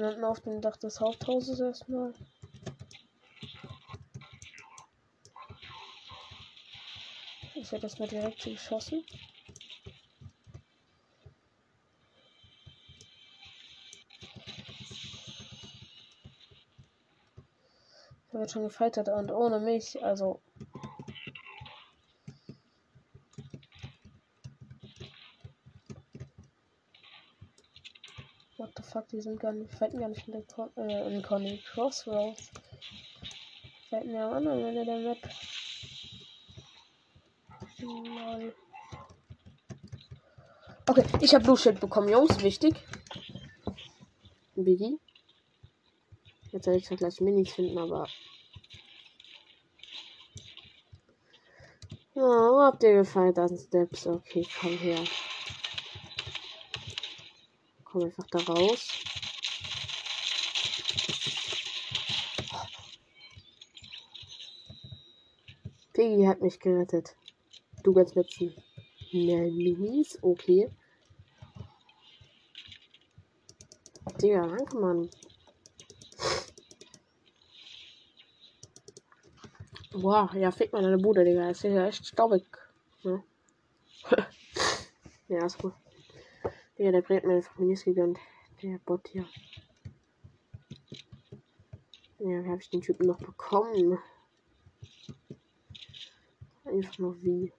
Wir 0.00 0.06
landen 0.06 0.24
auf 0.24 0.40
dem 0.40 0.62
Dach 0.62 0.78
des 0.78 0.98
Haupthauses 0.98 1.60
erstmal. 1.60 2.14
Ich 7.54 7.70
hätte 7.70 7.82
erstmal 7.82 8.08
direkt 8.08 8.42
geschossen. 8.42 9.04
Er 18.32 18.40
wird 18.40 18.50
schon 18.52 18.62
gefeitert 18.62 19.10
und 19.10 19.30
ohne 19.30 19.60
mich, 19.60 20.02
also 20.02 20.40
die 29.12 29.20
sind 29.20 29.40
gar 29.40 29.52
nicht, 29.52 29.72
fighten 29.72 29.98
gar 29.98 30.08
nicht 30.08 30.26
in, 30.26 30.32
der 30.32 30.42
Con 30.42 30.70
äh, 30.76 31.22
Conny 31.22 31.60
Crossroads. 31.72 32.50
Fighten 33.88 34.14
ja 34.14 34.28
am 34.28 34.34
anderen 34.34 34.64
Ende 34.64 34.84
der 34.84 34.98
Map. 34.98 35.18
Lol. 37.78 38.54
Okay, 40.86 41.04
ich 41.20 41.34
habe 41.34 41.44
Blue 41.44 41.56
Shit 41.56 41.80
bekommen, 41.80 42.08
Jungs. 42.08 42.42
Wichtig. 42.42 42.74
Biggie. 44.54 44.98
Jetzt 46.52 46.66
werde 46.66 46.78
ich 46.78 46.84
zwar 46.84 46.96
gleich 46.96 47.20
Minis 47.20 47.52
finden, 47.52 47.78
aber. 47.78 48.08
Oh, 52.14 52.60
habt 52.60 52.82
ihr 52.82 52.94
gefallen? 52.94 53.34
Sind 53.34 53.60
Steps. 53.60 54.06
Okay, 54.06 54.46
komm 54.60 54.76
her. 54.78 55.04
Komm 57.90 58.04
einfach 58.04 58.26
da 58.30 58.38
raus. 58.38 58.88
Piggy 65.92 66.24
hat 66.24 66.40
mich 66.40 66.60
gerettet. 66.60 67.16
Du 67.82 67.92
ganz 67.92 68.14
letzten. 68.14 68.54
Mehr 69.12 69.42
Minis, 69.50 70.18
okay. 70.22 70.70
Digga, 74.22 74.46
danke, 74.46 74.78
Mann. 74.78 75.10
Boah, 79.92 80.30
ja, 80.36 80.52
fick 80.52 80.72
mal 80.72 80.82
deine 80.82 80.98
Bude, 80.98 81.24
Digga. 81.24 81.50
Ist 81.50 81.64
ja 81.64 81.88
echt 81.88 82.06
staubig. 82.06 82.44
Ne? 83.02 83.24
ja, 85.28 85.44
ist 85.44 85.58
gut. 85.58 85.74
Digga, 86.80 86.92
der 86.92 87.02
Brett 87.02 87.26
mir 87.26 87.34
einfach 87.34 87.58
Minis 87.58 87.84
gegönnt. 87.84 88.18
Der 88.62 88.78
Bot 88.78 89.06
hier. 89.08 89.28
Ja, 92.18 92.42
wie 92.42 92.48
habe 92.48 92.62
ich 92.62 92.70
den 92.70 92.80
Typen 92.80 93.06
noch 93.06 93.18
bekommen? 93.18 93.98
Einfach 96.64 96.96
nur 96.96 97.22
wie. 97.22 97.52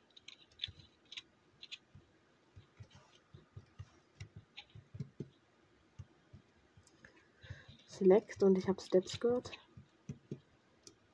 Select 7.86 8.42
und 8.42 8.58
ich 8.58 8.68
habe 8.68 8.82
Steps 8.82 9.20
gehört. 9.20 9.52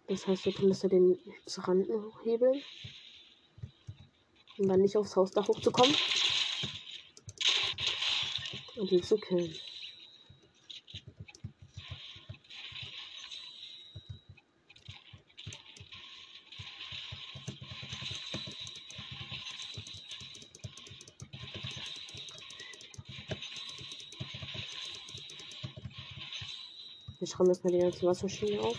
Das 0.07 0.25
heißt, 0.27 0.45
das 0.69 0.83
ja 0.83 0.87
den 0.87 1.19
Rand 1.57 1.89
hochhebeln. 1.89 2.61
Um 4.59 4.69
dann 4.69 4.79
nicht 4.79 4.95
aufs 4.95 5.17
Hausdach 5.17 5.49
hochzukommen. 5.49 5.93
Und 8.77 8.91
ihn 8.91 9.01
zu 9.01 9.17
killen. 9.17 9.55
Wir 27.19 27.27
schreiben 27.27 27.49
erstmal 27.49 27.73
die 27.73 27.79
ganze 27.79 28.05
Wassermaschine 28.05 28.61
auf. 28.61 28.77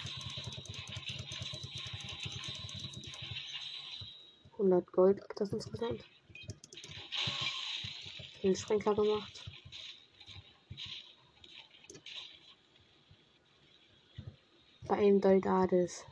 100 4.52 4.92
Gold 4.92 5.22
das 5.36 5.52
insgesamt. 5.52 6.04
Den 8.42 8.54
Sprenkler 8.54 8.94
gemacht. 8.94 9.47
Bei 14.98 15.04
einem 15.04 15.20
Dolgades. 15.20 16.04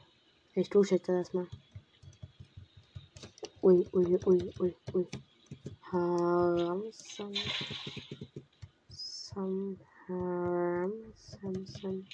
Ich 0.55 0.71
dusche 0.71 0.95
jetzt 0.95 1.09
erstmal. 1.09 1.49
Ui, 3.61 3.85
ui, 3.93 4.17
ui, 4.25 4.53
ui, 4.61 4.77
ui. 4.95 5.07
Haram, 5.91 6.85
sam. 6.93 7.33
Sam, 8.89 9.77
haram, 10.07 10.93
sam, 11.17 11.67
sam. 11.67 12.07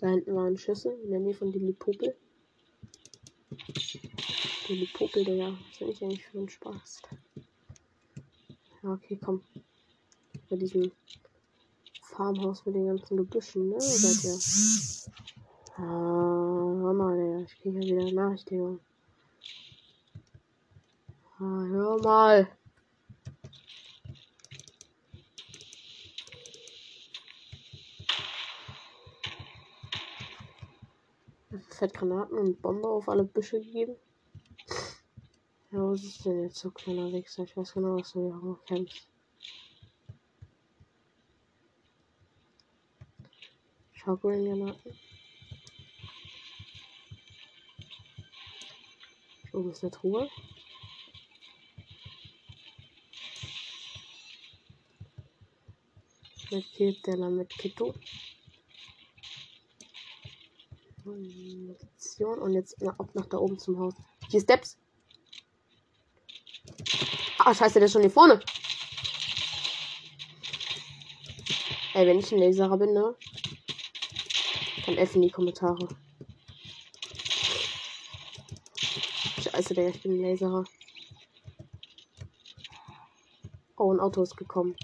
Da 0.00 0.08
hinten 0.08 0.34
waren 0.34 0.58
Schüsse 0.58 0.92
in 0.92 1.10
der 1.10 1.20
Nähe 1.20 1.32
von 1.32 1.50
Dilipopel. 1.50 2.14
Dilipopel, 4.68 5.24
Digga. 5.24 5.56
Was 5.70 5.78
bin 5.78 5.88
ich 5.88 6.02
eigentlich 6.02 6.26
für 6.26 6.40
ein 6.40 6.48
Spaß? 6.50 7.00
Ja, 8.82 8.92
okay, 8.92 9.18
komm. 9.18 9.40
Bei 10.50 10.56
diesem 10.56 10.92
Farmhaus 12.10 12.66
mit 12.66 12.74
den 12.74 12.86
ganzen 12.86 13.16
Gebüschen, 13.16 13.70
ne? 13.70 13.80
Seid 13.80 14.24
ihr? 14.24 14.36
Ah, 15.76 15.82
hör 15.82 16.92
mal, 16.92 17.16
Digga. 17.16 17.38
Ich 17.40 17.58
kriege 17.60 17.78
ja 17.80 18.02
wieder 18.02 18.12
Nachrichten. 18.12 18.80
Ah, 21.38 21.64
hör 21.70 22.02
mal. 22.02 22.48
Fett 31.68 31.94
Granaten 31.94 32.38
und 32.38 32.60
Bombe 32.60 32.88
auf 32.88 33.08
alle 33.08 33.24
Büsche 33.24 33.60
gegeben. 33.60 33.96
Ja, 35.70 35.78
was 35.78 36.02
ist 36.02 36.24
denn 36.26 36.42
jetzt 36.42 36.58
so 36.58 36.70
kleiner 36.70 37.12
Wichser? 37.12 37.44
Ich 37.44 37.56
weiß 37.56 37.72
genau, 37.72 37.96
was 37.96 38.12
du 38.12 38.58
hier 38.66 38.80
auch 44.10 44.20
kämpfst. 44.20 44.44
Schaukelgranaten. 44.44 44.98
Oben 49.52 49.70
ist 49.70 49.82
eine 49.82 49.90
Truhe. 49.90 50.30
Mit 56.50 56.64
Kit, 56.72 57.06
der 57.06 57.16
mit 57.16 57.48
Kito. 57.50 57.94
Munition 61.04 62.38
und 62.38 62.54
jetzt 62.54 62.76
na, 62.80 62.90
ab 62.98 63.14
nach 63.14 63.26
da 63.26 63.38
oben 63.38 63.58
zum 63.58 63.78
Haus. 63.78 63.94
Hier 64.28 64.40
Steps. 64.40 64.78
Ah, 67.38 67.54
scheiße, 67.54 67.74
der 67.74 67.86
ist 67.86 67.92
schon 67.92 68.02
hier 68.02 68.10
vorne. 68.10 68.40
Ey, 71.94 72.06
wenn 72.06 72.18
ich 72.18 72.30
ein 72.32 72.38
Laserer 72.38 72.78
bin, 72.78 72.92
ne? 72.92 73.16
Dann 74.90 74.98
F 74.98 75.14
in 75.14 75.22
die 75.22 75.30
Kommentare. 75.30 75.86
Scheiße, 79.40 79.72
der 79.74 79.90
ich 79.90 80.02
bin 80.02 80.14
ein 80.14 80.22
Laserer. 80.22 80.64
Oh, 83.76 83.92
ein 83.92 84.00
Auto 84.00 84.22
ist 84.22 84.36
gekommen. 84.36 84.74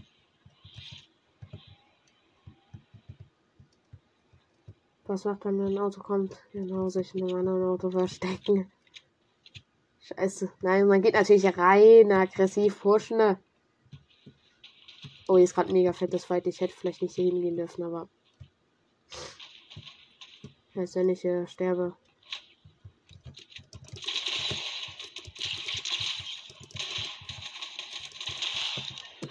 Was 5.07 5.25
macht, 5.25 5.45
wenn 5.45 5.61
ein 5.61 5.77
Auto 5.77 6.01
kommt? 6.01 6.37
Genau, 6.53 6.89
sich 6.89 7.13
in 7.17 7.25
einem 7.25 7.39
anderen 7.39 7.65
Auto 7.65 7.91
verstecken. 7.91 8.71
Scheiße. 10.03 10.53
Nein, 10.63 10.87
man 10.87 11.03
geht 11.03 11.15
natürlich 11.15 11.59
rein, 11.59 12.13
aggressiv 12.13 12.81
pushen. 12.81 13.17
Ne? 13.17 13.41
Oh, 15.27 15.35
hier 15.35 15.43
ist 15.43 15.55
gerade 15.57 15.73
mega 15.73 15.93
fettes 15.93 16.27
Fight. 16.27 16.47
Ich 16.47 16.61
hätte 16.61 16.77
vielleicht 16.77 17.03
nicht 17.03 17.17
hier 17.17 17.25
hingehen 17.25 17.57
dürfen, 17.57 17.83
aber. 17.83 18.09
Heißt, 20.77 20.97
wenn 20.97 21.09
ich 21.09 21.25
äh, 21.25 21.47
sterbe. 21.47 21.97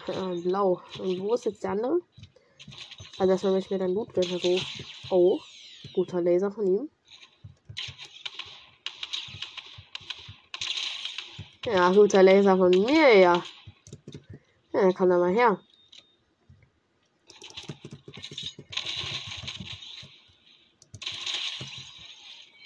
Äh, 0.07 0.41
blau. 0.41 0.81
Und 0.97 1.19
wo 1.19 1.35
ist 1.35 1.45
jetzt 1.45 1.63
der 1.63 1.71
andere? 1.71 1.99
Also, 3.19 3.31
dass 3.31 3.43
man 3.43 3.53
mich 3.53 3.69
mir 3.69 3.77
dann 3.77 3.93
Loot 3.93 4.09
so. 4.15 4.59
Oh. 5.11 5.39
Guter 5.93 6.19
Laser 6.19 6.51
von 6.51 6.65
ihm. 6.65 6.89
Ja, 11.65 11.91
guter 11.91 12.23
Laser 12.23 12.57
von 12.57 12.71
mir, 12.71 13.17
ja. 13.17 13.43
Ja, 14.73 14.91
komm 14.93 15.09
da 15.09 15.19
mal 15.19 15.31
her. 15.31 15.59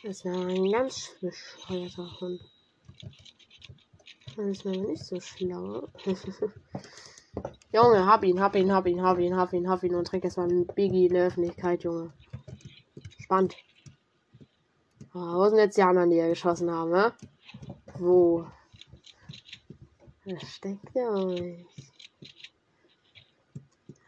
Das 0.09 0.23
ja 0.23 0.33
ein 0.33 0.71
ganz 0.71 1.15
bescheuerter 1.21 2.19
Hund. 2.19 2.41
Das 4.35 4.47
ist 4.47 4.65
mir 4.65 4.75
nicht 4.75 5.03
so 5.03 5.19
schlau. 5.19 5.87
Junge, 7.71 8.07
hab 8.07 8.23
ihn, 8.23 8.41
hab 8.41 8.55
ihn, 8.55 8.71
hab 8.71 8.87
ihn, 8.87 9.03
hab 9.03 9.19
ihn, 9.19 9.37
hab 9.37 9.53
ihn, 9.53 9.69
hab 9.69 9.83
ihn 9.83 9.93
und 9.93 10.07
trink 10.07 10.23
jetzt 10.23 10.37
mal 10.37 10.49
ein 10.49 10.65
Biggie 10.65 11.05
in 11.05 11.13
der 11.13 11.27
Öffentlichkeit, 11.27 11.83
Junge 11.83 12.11
gespannt. 13.17 13.55
Oh, 15.13 15.19
wo 15.19 15.47
sind 15.47 15.59
jetzt 15.59 15.77
die 15.77 15.83
anderen, 15.83 16.09
die 16.09 16.17
er 16.17 16.29
geschossen 16.29 16.71
haben, 16.71 16.89
ne? 16.89 17.13
Wo? 17.99 18.47
Versteckt 20.23 20.89
ihr 20.95 21.07
euch? 21.07 21.67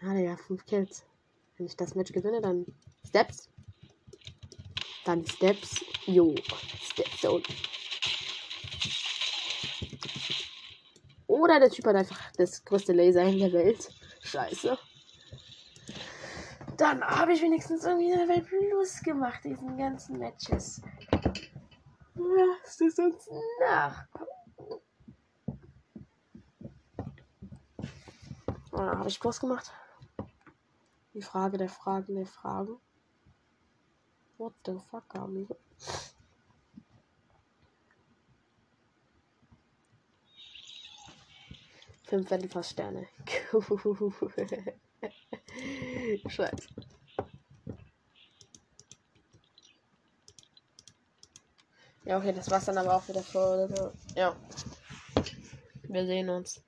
Ah, 0.02 0.16
ja, 0.16 0.36
fünf 0.36 0.66
Kills. 0.66 1.06
Wenn 1.58 1.68
ich 1.68 1.78
das 1.78 1.93
Match 1.93 2.12
gewinne, 2.12 2.41
dann 2.41 2.66
Steps. 3.06 3.51
Dann 5.06 5.26
Steps. 5.26 5.84
Jo. 6.06 6.36
Steps 6.82 7.26
und. 7.26 7.47
Oder 11.28 11.60
der 11.60 11.70
Typ 11.70 11.86
hat 11.86 11.95
einfach 11.95 12.32
das 12.34 12.64
größte 12.64 12.93
Laser 12.93 13.24
in 13.24 13.39
der 13.39 13.54
Welt. 13.54 13.89
Scheiße. 14.22 14.78
Dann 16.78 17.04
habe 17.04 17.34
ich 17.34 17.41
wenigstens 17.41 17.86
irgendwie 17.86 18.14
eine 18.14 18.28
Welt 18.28 18.47
Plus 18.47 19.02
gemacht, 19.02 19.43
diesen 19.43 19.78
ganzen 19.78 20.18
Matches. 20.18 20.82
Was 22.16 22.82
ist 22.82 22.97
sonst 22.97 23.30
nach? 23.60 24.06
Oh, 28.72 28.80
habe 28.80 29.08
ich 29.08 29.20
Plus 29.20 29.39
gemacht? 29.39 29.72
Die 31.14 31.22
Frage 31.22 31.58
der 31.58 31.70
Fragen 31.70 32.16
der 32.16 32.26
Fragen. 32.26 32.80
What 34.42 34.54
the 34.66 34.82
fuck, 34.89 35.06
amigo? 35.14 35.56
Fünf 42.06 42.30
fast 42.52 42.72
Sterne. 42.72 43.08
Scheiße. 46.28 46.68
Ja, 52.06 52.18
okay, 52.18 52.34
das 52.34 52.50
war's 52.50 52.66
dann 52.66 52.80
aber 52.80 52.96
auch 52.96 53.08
wieder 53.08 53.22
für. 53.22 53.94
Ja. 54.16 54.36
Wir 55.84 56.06
sehen 56.08 56.30
uns. 56.30 56.64